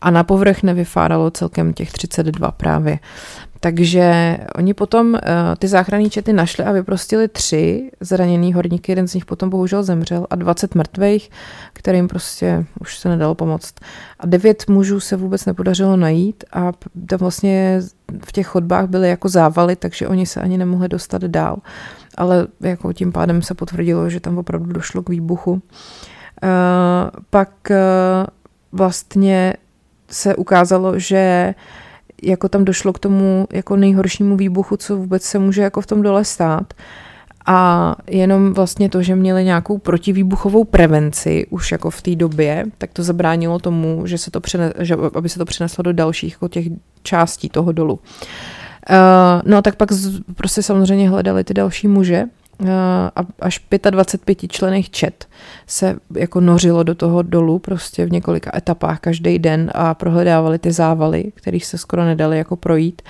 [0.00, 2.98] a na povrch nevyfáralo celkem těch 32 právě.
[3.62, 5.18] Takže oni potom uh,
[5.58, 10.26] ty záchranní čety našli a vyprostili tři zraněný horníky, jeden z nich potom bohužel zemřel
[10.30, 11.30] a 20 mrtvých,
[11.72, 13.74] kterým prostě už se nedalo pomoct.
[14.20, 16.72] A devět mužů se vůbec nepodařilo najít a
[17.06, 17.80] tam vlastně
[18.24, 21.56] v těch chodbách byly jako závaly, takže oni se ani nemohli dostat dál.
[22.16, 25.52] Ale jako tím pádem se potvrdilo, že tam opravdu došlo k výbuchu.
[25.52, 25.60] Uh,
[27.30, 27.76] pak uh,
[28.72, 29.54] vlastně
[30.10, 31.54] se ukázalo, že
[32.22, 36.02] jako tam došlo k tomu jako nejhoršímu výbuchu, co vůbec se může jako v tom
[36.02, 36.74] dole stát.
[37.46, 42.90] A jenom vlastně to, že měli nějakou protivýbuchovou prevenci už jako v té době, tak
[42.92, 46.48] to zabránilo tomu, že se to přene, že, aby se to přineslo do dalších jako
[46.48, 46.66] těch
[47.02, 47.94] částí toho dolu.
[48.90, 52.24] Uh, no tak pak z, prostě samozřejmě hledali ty další muže
[53.40, 53.60] až
[53.90, 55.28] 25 člených čet
[55.66, 60.72] se jako nořilo do toho dolu prostě v několika etapách každý den a prohledávali ty
[60.72, 63.02] závaly, kterých se skoro nedali jako projít,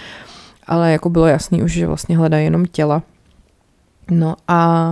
[0.67, 3.03] ale jako bylo jasný už, že vlastně hledají jenom těla.
[4.11, 4.91] No a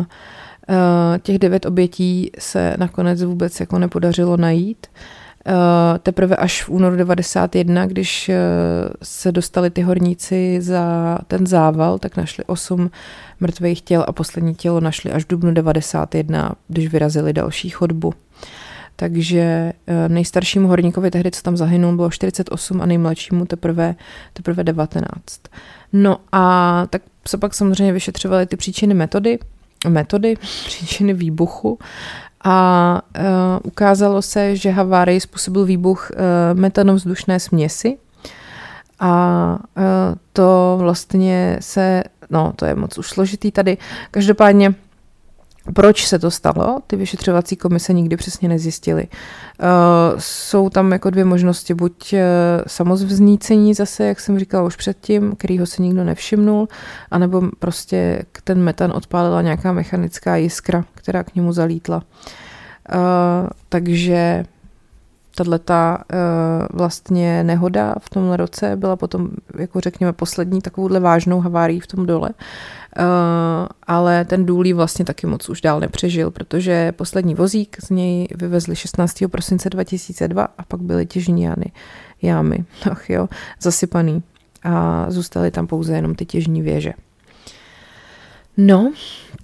[0.69, 0.75] uh,
[1.23, 4.87] těch devět obětí se nakonec vůbec jako nepodařilo najít.
[4.87, 5.20] Uh,
[6.03, 8.35] teprve až v únoru 91, když uh,
[9.03, 12.91] se dostali ty horníci za ten zával, tak našli osm
[13.41, 18.15] mrtvých těl a poslední tělo našli až v dubnu 91, když vyrazili další chodbu.
[18.97, 23.95] Takže uh, nejstaršímu horníkovi tehdy, co tam zahynul, bylo 48 a nejmladšímu teprve,
[24.33, 25.11] teprve 19.
[25.93, 29.39] No a tak se pak samozřejmě vyšetřovaly ty příčiny metody,
[29.89, 30.37] metody,
[30.67, 31.79] příčiny výbuchu
[32.45, 33.25] a uh,
[33.63, 36.19] ukázalo se, že havárii způsobil výbuch uh,
[36.59, 37.99] metanovzdušné směsi.
[39.01, 39.85] A uh,
[40.33, 43.79] to vlastně se, no to je moc už složitý tady,
[44.11, 44.75] každopádně
[45.75, 46.81] proč se to stalo?
[46.87, 49.09] Ty vyšetřovací komise nikdy přesně nezjistily.
[49.63, 52.19] Uh, jsou tam jako dvě možnosti, buď uh,
[52.67, 56.69] samozvznícení zase, jak jsem říkala už předtím, kterýho se nikdo nevšimnul,
[57.11, 61.97] anebo prostě ten metan odpálila nějaká mechanická jiskra, která k němu zalítla.
[62.95, 64.45] Uh, takže
[65.45, 66.05] tato
[66.73, 72.07] vlastně nehoda v tomhle roce byla potom, jako řekněme, poslední takovouhle vážnou havárií v tom
[72.07, 72.31] dole.
[73.87, 78.77] Ale ten důlí vlastně taky moc už dál nepřežil, protože poslední vozík z něj vyvezli
[78.77, 79.17] 16.
[79.31, 81.67] prosince 2002 a pak byly těžní jámy,
[82.23, 83.29] jámy ach jo,
[83.61, 84.23] zasypaný
[84.63, 86.93] a zůstaly tam pouze jenom ty těžní věže.
[88.57, 88.93] No,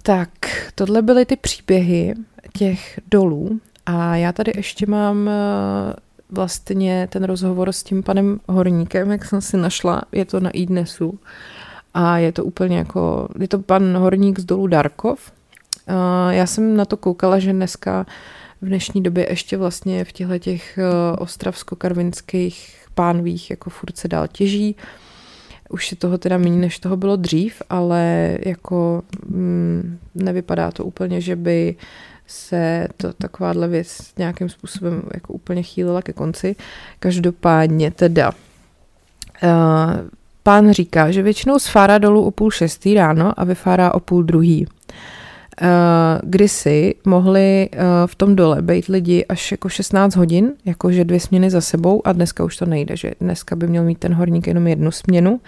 [0.03, 0.29] tak
[0.75, 2.13] tohle byly ty příběhy
[2.57, 5.93] těch dolů a já tady ještě mám eh,
[6.29, 11.19] vlastně ten rozhovor s tím panem Horníkem, jak jsem si našla, je to na iDnesu
[11.97, 15.31] a je to úplně jako, je to pan Horník z dolu Darkov.
[16.29, 18.05] Já jsem na to koukala, že dneska
[18.61, 22.55] v dnešní době ještě vlastně v těchto těch eh, ostravsko-karvinských
[22.95, 24.75] pánvích jako furt se dál těží.
[25.69, 31.21] Už je toho teda méně, než toho bylo dřív, ale jako mm, nevypadá to úplně,
[31.21, 31.75] že by
[32.27, 36.55] se to takováhle věc nějakým způsobem jako úplně chýlila ke konci.
[36.99, 38.31] Každopádně teda
[39.43, 39.49] uh,
[40.47, 44.67] pán říká, že většinou sfárá dolů o půl šestý ráno a vyfárá o půl druhý.
[45.61, 45.67] Uh,
[46.23, 51.49] kdysi mohli uh, v tom dole být lidi až jako 16 hodin, jakože dvě směny
[51.49, 54.67] za sebou a dneska už to nejde, že dneska by měl mít ten horník jenom
[54.67, 55.39] jednu směnu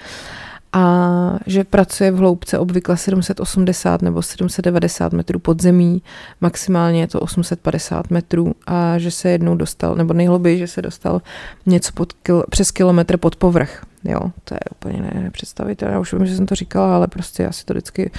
[0.73, 6.01] a že pracuje v hloubce obvykle 780 nebo 790 metrů pod zemí,
[6.41, 11.21] maximálně je to 850 metrů a že se jednou dostal, nebo nejhluběji, že se dostal
[11.65, 12.13] něco pod
[12.49, 13.83] přes kilometr pod povrch.
[14.03, 15.93] Jo, to je úplně ne, nepředstavitelné.
[15.93, 18.11] Já už vím, že jsem to říkala, ale prostě já si to vždycky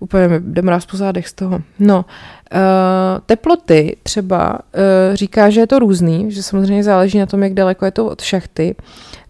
[0.00, 1.60] úplně jde mráz po zádech z toho.
[1.78, 2.04] No,
[2.52, 2.60] uh,
[3.26, 7.84] teploty třeba uh, říká, že je to různý, že samozřejmě záleží na tom, jak daleko
[7.84, 8.74] je to od šachty,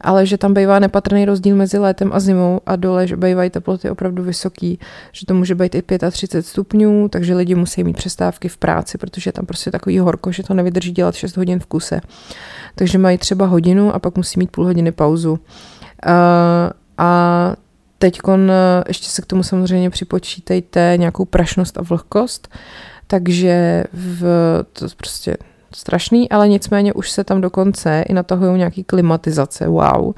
[0.01, 3.91] ale že tam bývá nepatrný rozdíl mezi létem a zimou a dole, že bývají teploty
[3.91, 4.79] opravdu vysoký,
[5.13, 9.29] že to může být i 35 stupňů, takže lidi musí mít přestávky v práci, protože
[9.29, 12.01] je tam prostě takový horko, že to nevydrží dělat 6 hodin v kuse.
[12.75, 15.33] Takže mají třeba hodinu a pak musí mít půl hodiny pauzu.
[15.33, 15.39] Uh,
[16.99, 17.53] a
[17.99, 18.21] teď
[18.89, 22.49] ještě se k tomu samozřejmě připočítejte nějakou prašnost a vlhkost,
[23.07, 24.23] takže v,
[24.73, 25.37] to prostě
[25.75, 30.15] strašný, ale nicméně už se tam dokonce i natahují nějaký klimatizace, wow,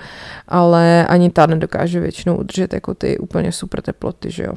[0.49, 4.53] ale ani ta nedokáže většinou udržet jako ty úplně super teploty, že jo.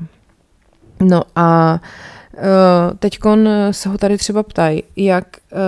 [0.99, 1.79] No a
[2.33, 5.59] uh, teďkon se ho tady třeba ptají, jak uh,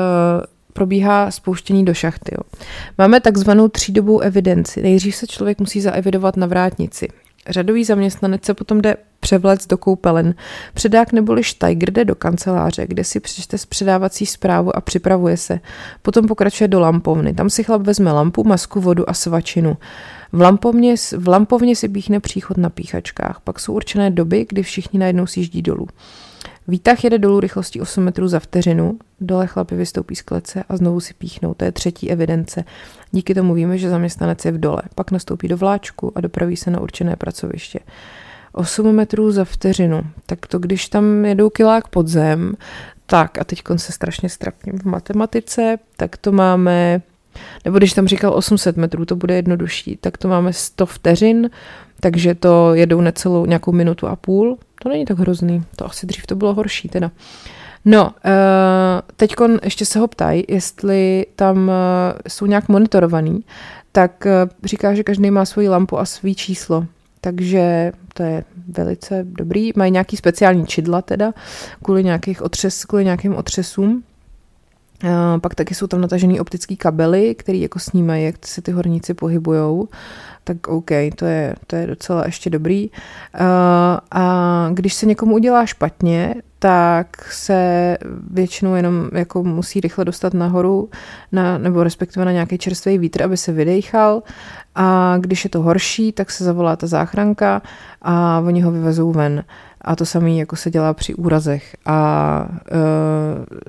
[0.73, 2.31] probíhá spouštění do šachty.
[2.35, 2.61] Jo.
[2.97, 4.81] Máme takzvanou třídobou evidenci.
[4.81, 7.07] Nejdřív se člověk musí zaevidovat na vrátnici.
[7.49, 10.35] Řadový zaměstnanec se potom jde převlec do koupelen.
[10.73, 15.59] Předák neboli štajgr jde do kanceláře, kde si přečte předávací zprávu a připravuje se.
[16.01, 17.33] Potom pokračuje do lampovny.
[17.33, 19.77] Tam si chlap vezme lampu, masku, vodu a svačinu.
[20.31, 23.39] V lampovně, v lampovně si bíchne příchod na píchačkách.
[23.43, 25.87] Pak jsou určené doby, kdy všichni najednou sjíždí dolů.
[26.67, 30.99] Výtah jede dolů rychlostí 8 metrů za vteřinu, dole chlapi vystoupí z klece a znovu
[30.99, 31.53] si píchnou.
[31.53, 32.63] To je třetí evidence.
[33.11, 34.81] Díky tomu víme, že zaměstnanec je v dole.
[34.95, 37.79] Pak nastoupí do vláčku a dopraví se na určené pracoviště.
[38.51, 40.01] 8 metrů za vteřinu.
[40.25, 42.53] Tak to, když tam jedou kilák pod zem,
[43.05, 47.01] tak a teď se strašně strapním v matematice, tak to máme,
[47.65, 51.49] nebo když tam říkal 800 metrů, to bude jednodušší, tak to máme 100 vteřin,
[51.99, 54.57] takže to jedou necelou nějakou minutu a půl.
[54.83, 57.11] To není tak hrozný, to asi dřív to bylo horší teda.
[57.85, 58.11] No, uh,
[59.15, 61.73] teď ještě se ho ptají, jestli tam uh,
[62.27, 63.39] jsou nějak monitorovaný,
[63.91, 66.85] tak uh, říká, že každý má svoji lampu a svý číslo.
[67.21, 69.71] Takže to je velice dobrý.
[69.75, 71.33] Mají nějaký speciální čidla teda,
[71.83, 74.03] kvůli, nějakých otřes, kvůli nějakým otřesům.
[75.03, 79.13] Uh, pak taky jsou tam natažený optický kabely, který jako snímají, jak se ty horníci
[79.13, 79.87] pohybujou
[80.45, 82.89] tak OK, to je, to je docela ještě dobrý.
[82.89, 83.45] Uh,
[84.11, 87.97] a když se někomu udělá špatně, tak se
[88.31, 90.89] většinou jenom jako musí rychle dostat nahoru,
[91.31, 94.23] na, nebo respektive na nějaký čerstvý vítr, aby se vydechal.
[94.75, 97.61] A když je to horší, tak se zavolá ta záchranka
[98.01, 99.43] a oni ho vyvezou ven.
[99.85, 101.75] A to samé jako se dělá při úrazech.
[101.85, 102.47] A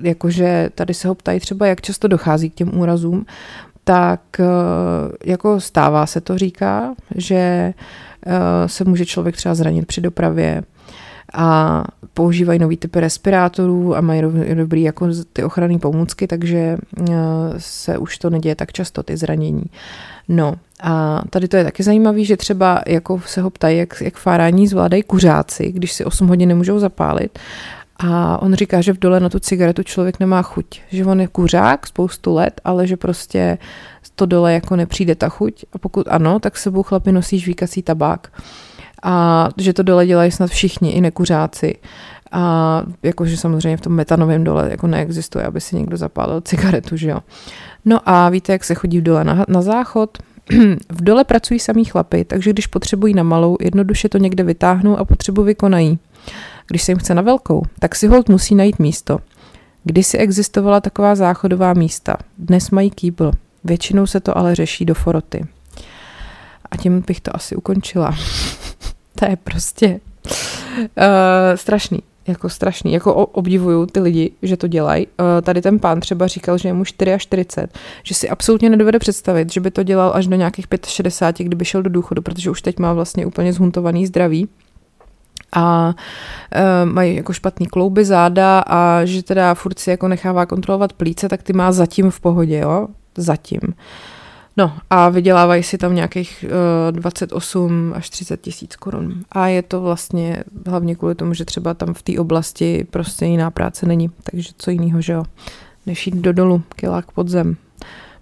[0.03, 3.27] e, jakože tady se ho ptají třeba, jak často dochází k těm úrazům
[3.87, 4.45] tak eh,
[5.25, 7.73] jako stává se to říká, že eh,
[8.67, 10.63] se může člověk třeba zranit při dopravě
[11.35, 14.23] a používají nový typy respirátorů a mají
[14.55, 16.77] dobrý jako ty ochranné pomůcky, takže
[17.59, 19.65] se už to neděje tak často, ty zranění.
[20.29, 24.17] No a tady to je taky zajímavé, že třeba jako se ho ptají, jak, jak
[24.17, 27.39] fárání zvládají kuřáci, když si 8 hodin nemůžou zapálit
[27.99, 30.81] a on říká, že v dole na tu cigaretu člověk nemá chuť.
[30.89, 33.59] Že on je kuřák spoustu let, ale že prostě
[34.15, 35.65] to dole jako nepřijde ta chuť.
[35.73, 38.33] A pokud ano, tak sebou chlapi nosí žvíkací tabák.
[39.03, 41.75] A že to dole dělají snad všichni, i nekuřáci.
[42.33, 47.11] A jakože samozřejmě v tom metanovém dole jako neexistuje, aby si někdo zapálil cigaretu, že
[47.11, 47.21] jo.
[47.85, 50.19] No a víte, jak se chodí v dole na, na záchod?
[50.89, 55.05] v dole pracují samý chlapy, takže když potřebují na malou, jednoduše to někde vytáhnou a
[55.05, 55.99] potřebu vykonají.
[56.67, 59.19] Když se jim chce na velkou, tak si hold musí najít místo.
[59.85, 63.33] Kdysi existovala taková záchodová místa, dnes mají kýbl.
[63.65, 65.47] Většinou se to ale řeší do foroty.
[66.71, 68.17] A tím bych to asi ukončila.
[69.19, 72.93] to je prostě uh, strašný jako strašný.
[72.93, 75.07] Jako obdivuju ty lidi, že to dělají.
[75.07, 77.47] Uh, tady ten pán třeba říkal, že je mu 44,
[78.03, 81.83] že si absolutně nedovede představit, že by to dělal až do nějakých 65, kdyby šel
[81.83, 84.49] do důchodu, protože už teď má vlastně úplně zhuntovaný zdraví
[85.53, 85.95] a
[86.55, 91.29] uh, mají jako špatný klouby záda a že teda furt si jako nechává kontrolovat plíce,
[91.29, 92.89] tak ty má zatím v pohodě, jo?
[93.19, 93.61] Zatím.
[94.57, 96.45] No a vydělávají si tam nějakých
[96.91, 99.15] uh, 28 až 30 tisíc korun.
[99.33, 103.51] A je to vlastně hlavně kvůli tomu, že třeba tam v té oblasti prostě jiná
[103.51, 104.11] práce není.
[104.31, 105.25] Takže co jiného, že jo,
[105.87, 107.57] než jít do dolu, kilák pod zem,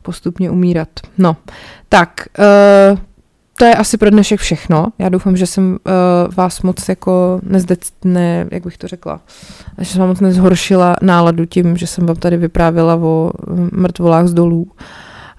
[0.03, 0.89] postupně umírat.
[1.19, 1.37] No,
[1.89, 2.29] tak
[2.93, 2.99] uh,
[3.59, 4.87] to je asi pro dnešek všechno.
[4.99, 9.21] Já doufám, že jsem uh, vás moc jako nezdec, ne, jak bych to řekla,
[9.79, 13.31] že jsem vám moc nezhoršila náladu tím, že jsem vám tady vyprávěla o
[13.73, 14.71] mrtvolách z dolů.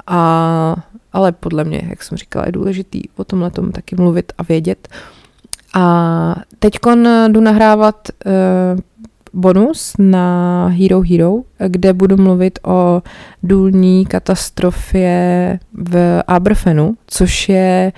[0.08, 0.76] A,
[1.14, 4.88] ale podle mě, jak jsem říkala, je důležitý o tomhle tom taky mluvit a vědět.
[5.74, 6.80] A teď
[7.28, 7.96] jdu nahrávat
[8.26, 8.32] uh,
[9.34, 11.36] bonus na Hero Hero,
[11.68, 13.02] kde budu mluvit o
[13.44, 17.94] důlní katastrofě v Aberfenu, což je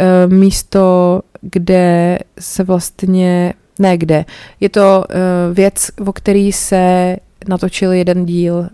[0.00, 4.24] uh, místo, kde se vlastně, ne kde,
[4.60, 7.16] je to uh, věc, o který se
[7.48, 8.66] natočil jeden díl uh,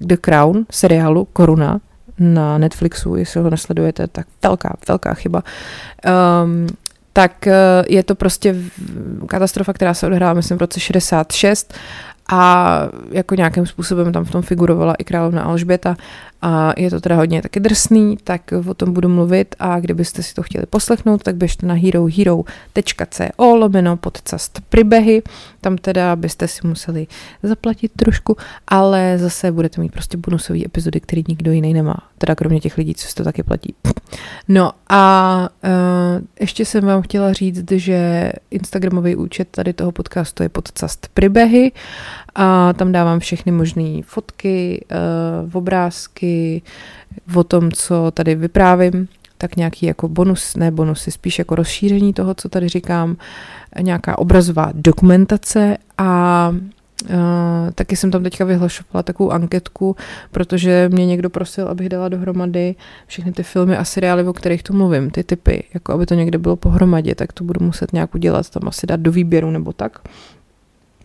[0.00, 1.80] The Crown, seriálu Koruna,
[2.18, 5.42] na Netflixu, jestli ho nesledujete, tak velká, velká chyba.
[6.44, 6.66] Um,
[7.12, 7.48] tak
[7.88, 8.56] je to prostě
[9.26, 11.74] katastrofa, která se odehrává, myslím, v roce 66
[12.32, 15.96] a jako nějakým způsobem tam v tom figurovala i královna Alžběta
[16.44, 19.54] a je to teda hodně taky drsný, tak o tom budu mluvit.
[19.58, 25.22] A kdybyste si to chtěli poslechnout, tak běžte na herohero.co lomeno podcast pribehy,
[25.60, 27.06] tam teda byste si museli
[27.42, 28.36] zaplatit trošku,
[28.68, 32.94] ale zase budete mít prostě bonusové epizody, které nikdo jiný nemá, teda kromě těch lidí,
[32.94, 33.74] co si to taky platí.
[34.48, 40.48] No a uh, ještě jsem vám chtěla říct, že Instagramový účet tady toho podcastu je
[40.48, 41.72] podcast pribehy
[42.34, 44.84] a tam dávám všechny možné fotky,
[45.44, 46.33] uh, obrázky
[47.34, 49.08] o tom, co tady vyprávím,
[49.38, 53.16] tak nějaký jako bonus, ne bonusy, spíš jako rozšíření toho, co tady říkám,
[53.80, 56.50] nějaká obrazová dokumentace a
[57.04, 59.96] Uh, taky jsem tam teďka vyhlašovala takovou anketku,
[60.30, 62.74] protože mě někdo prosil, abych dala dohromady
[63.06, 66.38] všechny ty filmy a seriály, o kterých tu mluvím, ty typy, jako aby to někde
[66.38, 69.98] bylo pohromadě, tak to budu muset nějak udělat, tam asi dát do výběru nebo tak.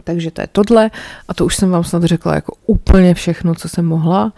[0.03, 0.91] Takže to je tohle
[1.27, 4.33] a to už jsem vám snad řekla jako úplně všechno, co jsem mohla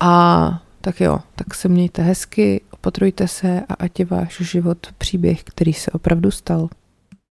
[0.00, 5.44] a tak jo, tak se mějte hezky, opatrujte se a ať je váš život příběh,
[5.44, 6.68] který se opravdu stal.